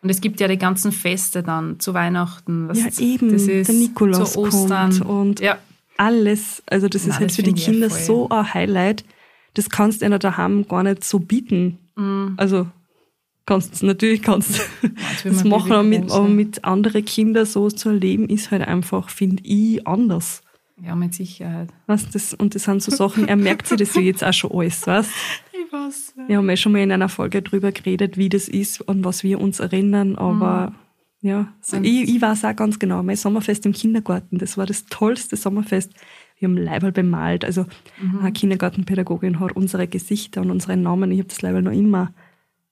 Und 0.02 0.08
es 0.10 0.20
gibt 0.20 0.40
ja 0.40 0.48
die 0.48 0.58
ganzen 0.58 0.90
Feste 0.90 1.42
dann 1.42 1.78
zu 1.78 1.94
Weihnachten. 1.94 2.68
Was 2.68 2.78
Ja, 2.78 2.86
eben, 2.98 3.30
Das 3.32 3.42
ist 3.42 3.68
der 3.68 3.76
Nikolaus 3.76 4.32
zu 4.32 4.40
Ostern. 4.40 4.90
kommt 4.98 5.06
und 5.06 5.40
ja, 5.40 5.58
alles, 5.96 6.62
also 6.66 6.88
das 6.88 7.02
Nein, 7.02 7.10
ist 7.10 7.20
halt 7.20 7.32
für 7.32 7.42
die 7.42 7.52
Kinder 7.52 7.88
so 7.90 8.28
ein 8.30 8.52
Highlight, 8.54 9.04
das 9.54 9.70
kannst 9.70 10.00
du 10.02 10.06
einer 10.06 10.18
daheim 10.18 10.66
gar 10.66 10.82
nicht 10.82 11.04
so 11.04 11.20
bieten. 11.20 11.78
Mhm. 11.94 12.34
Also 12.38 12.66
kannst 13.46 13.82
natürlich 13.82 14.22
kannst 14.22 14.60
will 14.82 15.32
das 15.32 15.44
machen, 15.44 15.72
aber 15.72 15.82
mit, 15.82 16.10
aber 16.10 16.28
ja. 16.28 16.34
mit 16.34 16.64
anderen 16.64 17.04
Kindern 17.04 17.46
so 17.46 17.68
zu 17.70 17.90
erleben, 17.90 18.28
ist 18.28 18.50
halt 18.50 18.62
einfach, 18.62 19.08
finde 19.10 19.42
ich, 19.44 19.86
anders. 19.86 20.42
ja, 20.80 20.94
mit 20.94 21.14
Sicherheit. 21.14 21.70
Weißt, 21.86 22.14
das, 22.14 22.34
und 22.34 22.54
das 22.54 22.64
sind 22.64 22.82
so 22.82 22.90
Sachen, 22.90 23.28
er 23.28 23.36
merkt 23.36 23.66
sich 23.66 23.78
das 23.78 23.94
ja 23.94 24.00
jetzt 24.00 24.24
auch 24.24 24.32
schon 24.32 24.52
alles, 24.52 24.86
weißt 24.86 25.10
Ich 25.52 25.72
weiß. 25.72 26.14
Wir 26.26 26.36
haben 26.36 26.50
ja 26.50 26.56
schon 26.56 26.72
mal 26.72 26.80
in 26.82 26.92
einer 26.92 27.08
Folge 27.08 27.40
drüber 27.42 27.72
geredet, 27.72 28.16
wie 28.16 28.28
das 28.28 28.48
ist, 28.48 28.88
an 28.88 29.04
was 29.04 29.22
wir 29.22 29.40
uns 29.40 29.58
erinnern, 29.60 30.16
aber 30.16 30.74
ja, 31.20 31.52
so, 31.60 31.76
Und- 31.76 31.84
ich, 31.84 32.14
ich 32.14 32.20
weiß 32.20 32.44
auch 32.44 32.56
ganz 32.56 32.78
genau, 32.78 33.02
mein 33.02 33.16
Sommerfest 33.16 33.64
im 33.64 33.72
Kindergarten, 33.72 34.38
das 34.38 34.58
war 34.58 34.66
das 34.66 34.86
tollste 34.86 35.36
Sommerfest. 35.36 35.92
Wir 36.38 36.48
haben 36.48 36.56
Leiberl 36.56 36.90
bemalt, 36.90 37.44
also 37.44 37.66
eine 38.20 38.32
Kindergartenpädagogin 38.32 39.38
hat 39.38 39.54
unsere 39.54 39.86
Gesichter 39.86 40.40
und 40.40 40.50
unsere 40.50 40.76
Namen, 40.76 41.12
ich 41.12 41.20
habe 41.20 41.28
das 41.28 41.40
Leiberl 41.40 41.62
noch 41.62 41.72
immer. 41.72 42.12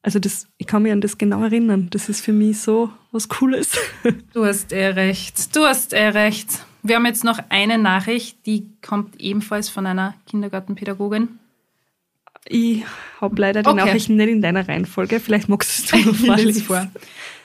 Also 0.02 0.18
das, 0.18 0.46
ich 0.56 0.66
kann 0.66 0.82
mich 0.82 0.92
an 0.92 1.00
das 1.02 1.18
genau 1.18 1.42
erinnern. 1.42 1.88
Das 1.90 2.08
ist 2.08 2.22
für 2.24 2.32
mich 2.32 2.58
so 2.60 2.90
was 3.12 3.28
Cooles. 3.28 3.72
Du 4.32 4.44
hast 4.44 4.72
eh 4.72 4.86
recht. 4.86 5.54
Du 5.54 5.64
hast 5.64 5.92
eh 5.92 6.08
recht. 6.08 6.64
Wir 6.82 6.96
haben 6.96 7.04
jetzt 7.06 7.24
noch 7.24 7.38
eine 7.50 7.76
Nachricht, 7.76 8.38
die 8.46 8.66
kommt 8.80 9.20
ebenfalls 9.20 9.68
von 9.68 9.86
einer 9.86 10.14
Kindergartenpädagogin. 10.26 11.28
Ich 12.46 12.84
habe 13.20 13.38
leider 13.40 13.62
die 13.62 13.68
Okay. 13.68 13.76
Nachrichten 13.84 14.16
nicht 14.16 14.30
in 14.30 14.40
deiner 14.40 14.66
Reihenfolge. 14.66 15.20
Vielleicht 15.20 15.50
magst 15.50 15.92
du 15.92 15.96
es 15.98 16.04
noch 16.56 16.64
vor. 16.64 16.88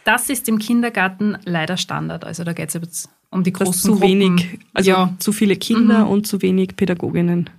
Das 0.06 0.30
ist 0.30 0.48
im 0.48 0.58
Kindergarten 0.60 1.38
leider 1.44 1.76
Standard. 1.76 2.24
Also 2.24 2.46
da 2.46 2.54
geht 2.54 2.70
es 2.70 2.76
jetzt 2.76 3.10
um 3.30 3.44
die 3.44 3.52
großen 3.52 3.74
zu 3.74 3.91
Gruppen. 3.94 4.08
wenig, 4.08 4.60
also 4.74 4.89
ja, 4.89 5.13
zu 5.20 5.34
viele 5.34 5.58
Kinder 5.58 6.08
und 6.08 6.26
zu 6.28 6.41
wenig 6.41 6.78
Pädagoginnen. 6.78 7.50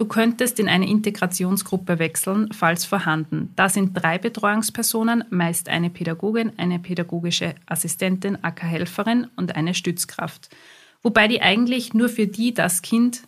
Du 0.00 0.06
könntest 0.06 0.58
in 0.58 0.66
eine 0.66 0.88
Integrationsgruppe 0.88 1.98
wechseln, 1.98 2.50
falls 2.54 2.86
vorhanden. 2.86 3.52
Da 3.54 3.68
sind 3.68 3.92
drei 3.92 4.16
Betreuungspersonen, 4.16 5.24
meist 5.28 5.68
eine 5.68 5.90
Pädagogin, 5.90 6.52
eine 6.56 6.78
pädagogische 6.78 7.54
Assistentin, 7.66 8.38
aka 8.42 8.66
Helferin 8.66 9.26
und 9.36 9.56
eine 9.56 9.74
Stützkraft. 9.74 10.48
Wobei 11.02 11.28
die 11.28 11.42
eigentlich 11.42 11.92
nur 11.92 12.08
für 12.08 12.26
die 12.26 12.54
das 12.54 12.80
Kind 12.80 13.24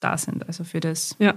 da 0.00 0.16
sind, 0.16 0.46
also 0.48 0.64
für 0.64 0.80
das. 0.80 1.14
Ja. 1.18 1.34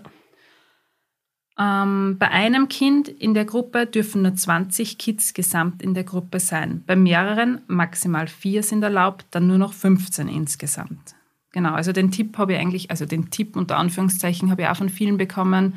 Ähm, 1.60 2.16
bei 2.18 2.32
einem 2.32 2.70
Kind 2.70 3.10
in 3.10 3.34
der 3.34 3.44
Gruppe 3.44 3.86
dürfen 3.86 4.22
nur 4.22 4.36
20 4.36 4.98
Kids 4.98 5.34
gesamt 5.34 5.82
in 5.82 5.94
der 5.94 6.06
Gruppe 6.06 6.40
sein. 6.40 6.86
Bei 6.88 6.96
mehreren, 6.96 7.64
maximal 7.68 8.28
vier 8.28 8.64
sind 8.64 8.82
erlaubt, 8.82 9.26
dann 9.32 9.46
nur 9.46 9.58
noch 9.58 9.74
15 9.74 10.30
insgesamt. 10.30 11.19
Genau, 11.52 11.74
also 11.74 11.92
den 11.92 12.12
Tipp 12.12 12.38
habe 12.38 12.54
ich 12.54 12.60
eigentlich, 12.60 12.92
also 12.92 13.06
den 13.06 13.32
Tipp 13.32 13.56
unter 13.56 13.78
Anführungszeichen 13.78 14.52
habe 14.52 14.64
ich 14.64 14.68
auch 14.68 14.76
von 14.76 14.90
vielen 14.90 15.18
bekommen. 15.18 15.76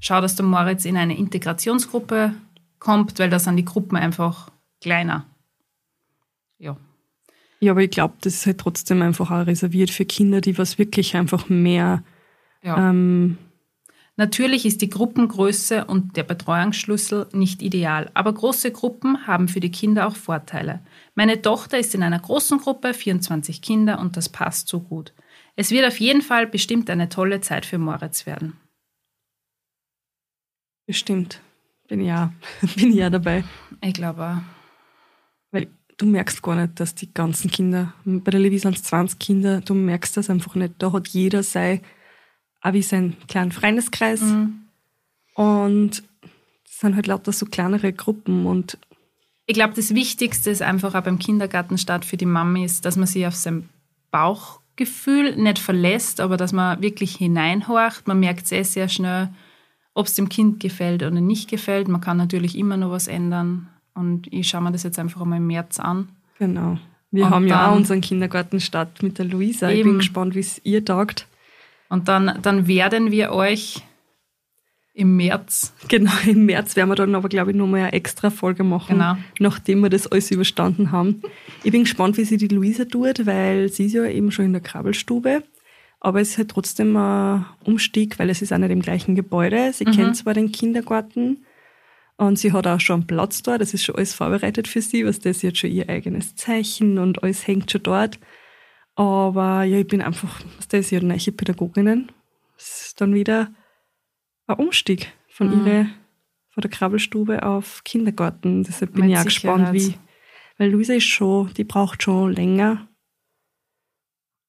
Schau, 0.00 0.20
dass 0.20 0.36
der 0.36 0.44
Moritz 0.44 0.84
in 0.84 0.96
eine 0.96 1.16
Integrationsgruppe 1.16 2.34
kommt, 2.78 3.18
weil 3.18 3.30
da 3.30 3.38
sind 3.38 3.56
die 3.56 3.64
Gruppen 3.64 3.96
einfach 3.96 4.50
kleiner. 4.80 5.24
Ja. 6.58 6.76
Ja, 7.60 7.72
aber 7.72 7.82
ich 7.82 7.90
glaube, 7.90 8.14
das 8.20 8.34
ist 8.34 8.46
halt 8.46 8.58
trotzdem 8.58 9.00
einfach 9.02 9.30
auch 9.30 9.46
reserviert 9.46 9.90
für 9.90 10.04
Kinder, 10.04 10.40
die 10.40 10.58
was 10.58 10.78
wirklich 10.78 11.16
einfach 11.16 11.48
mehr 11.48 12.02
ja. 12.62 12.90
ähm, 12.90 13.38
Natürlich 14.16 14.64
ist 14.64 14.80
die 14.80 14.90
Gruppengröße 14.90 15.86
und 15.86 16.16
der 16.16 16.22
Betreuungsschlüssel 16.22 17.26
nicht 17.32 17.62
ideal, 17.62 18.10
aber 18.14 18.32
große 18.32 18.70
Gruppen 18.70 19.26
haben 19.26 19.48
für 19.48 19.58
die 19.58 19.72
Kinder 19.72 20.06
auch 20.06 20.14
Vorteile. 20.14 20.80
Meine 21.16 21.42
Tochter 21.42 21.78
ist 21.78 21.96
in 21.96 22.02
einer 22.04 22.20
großen 22.20 22.58
Gruppe, 22.58 22.94
24 22.94 23.60
Kinder, 23.60 23.98
und 23.98 24.16
das 24.16 24.28
passt 24.28 24.68
so 24.68 24.80
gut. 24.80 25.12
Es 25.56 25.72
wird 25.72 25.86
auf 25.86 25.98
jeden 25.98 26.22
Fall 26.22 26.46
bestimmt 26.46 26.90
eine 26.90 27.08
tolle 27.08 27.40
Zeit 27.40 27.66
für 27.66 27.78
Moritz 27.78 28.24
werden. 28.26 28.56
bestimmt. 30.86 31.40
Bin 31.88 32.00
ich 32.00 32.06
ja, 32.06 32.32
bin 32.76 32.92
ja 32.92 33.10
dabei. 33.10 33.44
Ich 33.82 33.94
glaube 33.94 34.22
auch. 34.22 34.42
Weil 35.50 35.68
du 35.96 36.06
merkst 36.06 36.40
gar 36.42 36.54
nicht, 36.54 36.78
dass 36.78 36.94
die 36.94 37.12
ganzen 37.12 37.50
Kinder, 37.50 37.94
bei 38.04 38.30
der 38.30 38.40
Levi 38.40 38.58
sind 38.58 38.76
es 38.76 38.84
20 38.84 39.18
Kinder, 39.18 39.60
du 39.60 39.74
merkst 39.74 40.16
das 40.16 40.30
einfach 40.30 40.54
nicht. 40.54 40.74
Da 40.78 40.92
hat 40.92 41.08
jeder 41.08 41.42
sein, 41.42 41.80
auch 42.64 42.72
wie 42.72 42.82
sein 42.82 43.16
kleinen 43.28 43.52
Freundeskreis. 43.52 44.20
Mhm. 44.22 44.62
Und 45.34 46.02
es 46.64 46.80
sind 46.80 46.96
halt 46.96 47.06
lauter 47.06 47.32
so 47.32 47.46
kleinere 47.46 47.92
Gruppen 47.92 48.46
und 48.46 48.78
Ich 49.46 49.54
glaube, 49.54 49.74
das 49.74 49.94
Wichtigste 49.94 50.50
ist 50.50 50.62
einfach 50.62 50.94
auch 50.94 51.02
beim 51.02 51.18
Kindergartenstart 51.18 52.04
für 52.04 52.16
die 52.16 52.26
Mami 52.26 52.64
ist, 52.64 52.84
dass 52.84 52.96
man 52.96 53.06
sich 53.06 53.26
auf 53.26 53.34
sein 53.34 53.68
Bauchgefühl 54.10 55.36
nicht 55.36 55.58
verlässt, 55.58 56.20
aber 56.20 56.36
dass 56.36 56.52
man 56.52 56.80
wirklich 56.80 57.16
hineinhorcht. 57.16 58.08
Man 58.08 58.20
merkt 58.20 58.46
sehr, 58.48 58.64
sehr 58.64 58.88
schnell, 58.88 59.28
ob 59.92 60.06
es 60.06 60.14
dem 60.14 60.28
Kind 60.28 60.60
gefällt 60.60 61.02
oder 61.02 61.20
nicht 61.20 61.50
gefällt. 61.50 61.88
Man 61.88 62.00
kann 62.00 62.16
natürlich 62.16 62.56
immer 62.56 62.76
noch 62.76 62.90
was 62.90 63.06
ändern. 63.06 63.68
Und 63.94 64.32
ich 64.32 64.48
schaue 64.48 64.62
mir 64.62 64.72
das 64.72 64.82
jetzt 64.82 64.98
einfach 64.98 65.20
einmal 65.20 65.38
im 65.38 65.46
März 65.46 65.78
an. 65.78 66.08
genau. 66.38 66.78
Wir 67.10 67.26
Und 67.26 67.30
haben 67.30 67.46
ja 67.46 67.70
auch 67.70 67.76
unseren 67.76 68.00
Kindergartenstart 68.00 69.04
mit 69.04 69.18
der 69.18 69.26
Luisa. 69.26 69.70
Ich 69.70 69.78
Eben. 69.78 69.90
bin 69.90 69.98
gespannt, 69.98 70.34
wie 70.34 70.40
es 70.40 70.60
ihr 70.64 70.84
taugt. 70.84 71.28
Und 71.94 72.08
dann, 72.08 72.40
dann 72.42 72.66
werden 72.66 73.12
wir 73.12 73.30
euch 73.30 73.84
im 74.94 75.14
März, 75.16 75.72
Genau, 75.86 76.10
im 76.26 76.44
März 76.44 76.74
werden 76.74 76.88
wir 76.88 76.96
dann 76.96 77.14
aber, 77.14 77.28
glaube 77.28 77.52
ich, 77.52 77.56
nochmal 77.56 77.82
eine 77.82 77.92
extra 77.92 78.30
Folge 78.30 78.64
machen, 78.64 78.96
Genau. 78.98 79.16
nachdem 79.38 79.80
wir 79.80 79.90
das 79.90 80.08
alles 80.08 80.32
überstanden 80.32 80.90
haben. 80.90 81.22
Ich 81.62 81.70
bin 81.70 81.82
gespannt, 81.84 82.16
wie 82.16 82.24
sie 82.24 82.36
die 82.36 82.48
Luisa 82.48 82.84
tut, 82.84 83.26
weil 83.26 83.68
sie 83.68 83.86
ist 83.86 83.92
ja 83.92 84.06
eben 84.06 84.32
schon 84.32 84.46
in 84.46 84.52
der 84.54 84.60
Krabbelstube. 84.60 85.44
Aber 86.00 86.20
es 86.20 86.30
ist 86.30 86.38
halt 86.38 86.48
trotzdem 86.50 86.96
ein 86.96 87.46
Umstieg, 87.62 88.18
weil 88.18 88.28
es 88.28 88.42
ist 88.42 88.52
auch 88.52 88.58
nicht 88.58 88.72
im 88.72 88.82
gleichen 88.82 89.14
Gebäude. 89.14 89.72
Sie 89.72 89.84
kennt 89.84 90.16
zwar 90.16 90.34
den 90.34 90.50
Kindergarten 90.50 91.44
und 92.16 92.40
sie 92.40 92.52
hat 92.52 92.66
auch 92.66 92.80
schon 92.80 93.02
einen 93.02 93.06
Platz 93.06 93.40
dort. 93.42 93.60
Das 93.60 93.72
ist 93.72 93.84
schon 93.84 93.94
alles 93.94 94.14
vorbereitet 94.14 94.66
für 94.66 94.82
sie, 94.82 95.06
was 95.06 95.20
das 95.20 95.42
jetzt 95.42 95.58
schon 95.58 95.70
ihr 95.70 95.88
eigenes 95.88 96.34
Zeichen 96.34 96.98
und 96.98 97.22
alles 97.22 97.46
hängt 97.46 97.70
schon 97.70 97.84
dort. 97.84 98.18
Aber 98.96 99.64
ja, 99.64 99.78
ich 99.78 99.86
bin 99.86 100.00
einfach, 100.02 100.40
das 100.68 100.80
ist 100.86 100.90
ja 100.90 101.00
neue 101.00 101.18
Pädagoginnen. 101.32 102.12
Das 102.56 102.86
ist 102.86 103.00
dann 103.00 103.12
wieder 103.14 103.52
ein 104.46 104.56
Umstieg 104.58 105.12
von 105.28 105.48
Mhm. 105.48 105.66
ihre, 105.66 105.86
von 106.50 106.60
der 106.60 106.70
Krabbelstube 106.70 107.42
auf 107.44 107.82
Kindergarten. 107.84 108.62
Deshalb 108.62 108.92
bin 108.92 109.02
Mit 109.06 109.12
ich 109.12 109.18
auch 109.18 109.24
gespannt, 109.24 109.76
Sicherheit. 109.76 109.98
wie, 110.56 110.58
weil 110.58 110.70
Luisa 110.70 110.94
ist 110.94 111.04
schon, 111.04 111.52
die 111.54 111.64
braucht 111.64 112.02
schon 112.04 112.32
länger. 112.32 112.88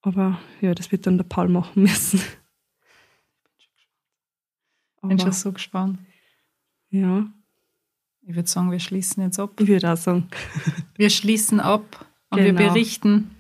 Aber 0.02 0.40
ja, 0.62 0.76
das 0.76 0.92
wird 0.92 1.08
dann 1.08 1.18
der 1.18 1.24
Paul 1.26 1.50
machen 1.50 1.82
müssen. 1.84 2.22
bin 5.02 5.20
schon 5.20 5.32
so 5.32 5.52
gespannt. 5.52 6.00
ja, 6.90 7.28
Ich 8.22 8.36
würde 8.36 8.48
sagen, 8.50 8.72
wir 8.72 8.80
schließen 8.80 9.24
jetzt 9.24 9.40
ab. 9.40 9.60
ich 9.60 9.68
würde 9.68 9.92
auch 9.94 9.98
sagen, 9.98 10.28
Wir 10.96 11.10
schließen 11.10 11.60
ab 11.60 12.06
und 12.30 12.38
wir 12.40 12.54
Genau. 12.54 12.74
berichten. 12.74 13.35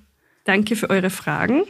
Danke 0.45 0.75
für 0.77 0.89
eure 0.89 1.10
Fragen. 1.10 1.63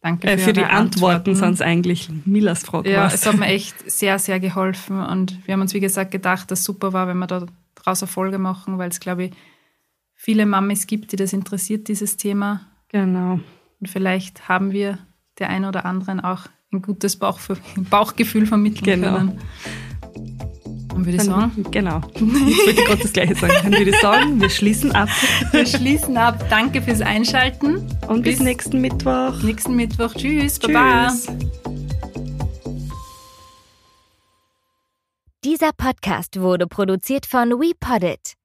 Danke 0.00 0.28
Äh, 0.28 0.38
für 0.38 0.52
die 0.52 0.62
Antworten 0.64 1.34
sind 1.34 1.54
es 1.54 1.60
eigentlich 1.60 2.08
Milas 2.24 2.62
Frage. 2.62 2.92
Ja, 2.92 3.00
war's. 3.02 3.14
es 3.14 3.26
hat 3.26 3.36
mir 3.36 3.46
echt 3.46 3.90
sehr, 3.90 4.18
sehr 4.20 4.38
geholfen. 4.38 5.00
Und 5.00 5.44
wir 5.46 5.54
haben 5.54 5.60
uns, 5.60 5.74
wie 5.74 5.80
gesagt, 5.80 6.12
gedacht, 6.12 6.50
dass 6.52 6.60
es 6.60 6.64
super 6.64 6.92
war, 6.92 7.08
wenn 7.08 7.18
wir 7.18 7.26
da 7.26 7.46
draus 7.74 8.02
eine 8.02 8.08
Folge 8.08 8.38
machen, 8.38 8.78
weil 8.78 8.90
es, 8.90 9.00
glaube 9.00 9.24
ich, 9.24 9.32
viele 10.14 10.46
Mamis 10.46 10.86
gibt, 10.86 11.10
die 11.10 11.16
das 11.16 11.32
interessiert, 11.32 11.88
dieses 11.88 12.16
Thema. 12.16 12.60
Genau. 12.88 13.40
Und 13.80 13.88
vielleicht 13.88 14.48
haben 14.48 14.70
wir 14.70 14.98
der 15.40 15.48
einen 15.50 15.64
oder 15.64 15.84
anderen 15.84 16.20
auch 16.20 16.46
ein 16.72 16.82
gutes 16.82 17.16
Bauchgefühl 17.16 18.46
vermitteln 18.46 18.84
Genau. 18.84 19.16
können. 19.16 19.40
Und 20.98 21.06
würde 21.06 21.18
ich 21.18 21.22
sagen, 21.22 21.64
genau. 21.70 22.00
Jetzt 22.14 22.20
wollte 22.66 22.70
ich 22.70 22.84
gerade 22.86 23.02
das 23.02 23.12
Gleiche 23.12 23.34
sagen. 23.34 23.54
Dann 23.62 23.72
würde 23.72 23.90
ich 23.90 24.00
sagen, 24.00 24.40
wir 24.40 24.50
schließen 24.50 24.92
ab 24.92 25.08
wir 25.52 25.66
schließen 25.66 26.16
ab. 26.16 26.44
Danke 26.50 26.82
fürs 26.82 27.00
Einschalten. 27.00 27.86
und 28.08 28.22
bis, 28.22 28.36
Bis 28.36 28.40
nächsten 28.40 28.80
Mittwoch. 28.80 29.42
Nächsten 29.42 29.76
Mittwoch. 29.76 30.14
Tschüss. 30.14 30.58
Baba. 30.58 31.08
Tschüss. 31.08 31.26
Dieser 35.44 35.70
Podcast 35.76 36.40
wurde 36.40 36.66
produziert 36.66 37.26
von 37.26 37.50
WePoddit. 37.50 38.37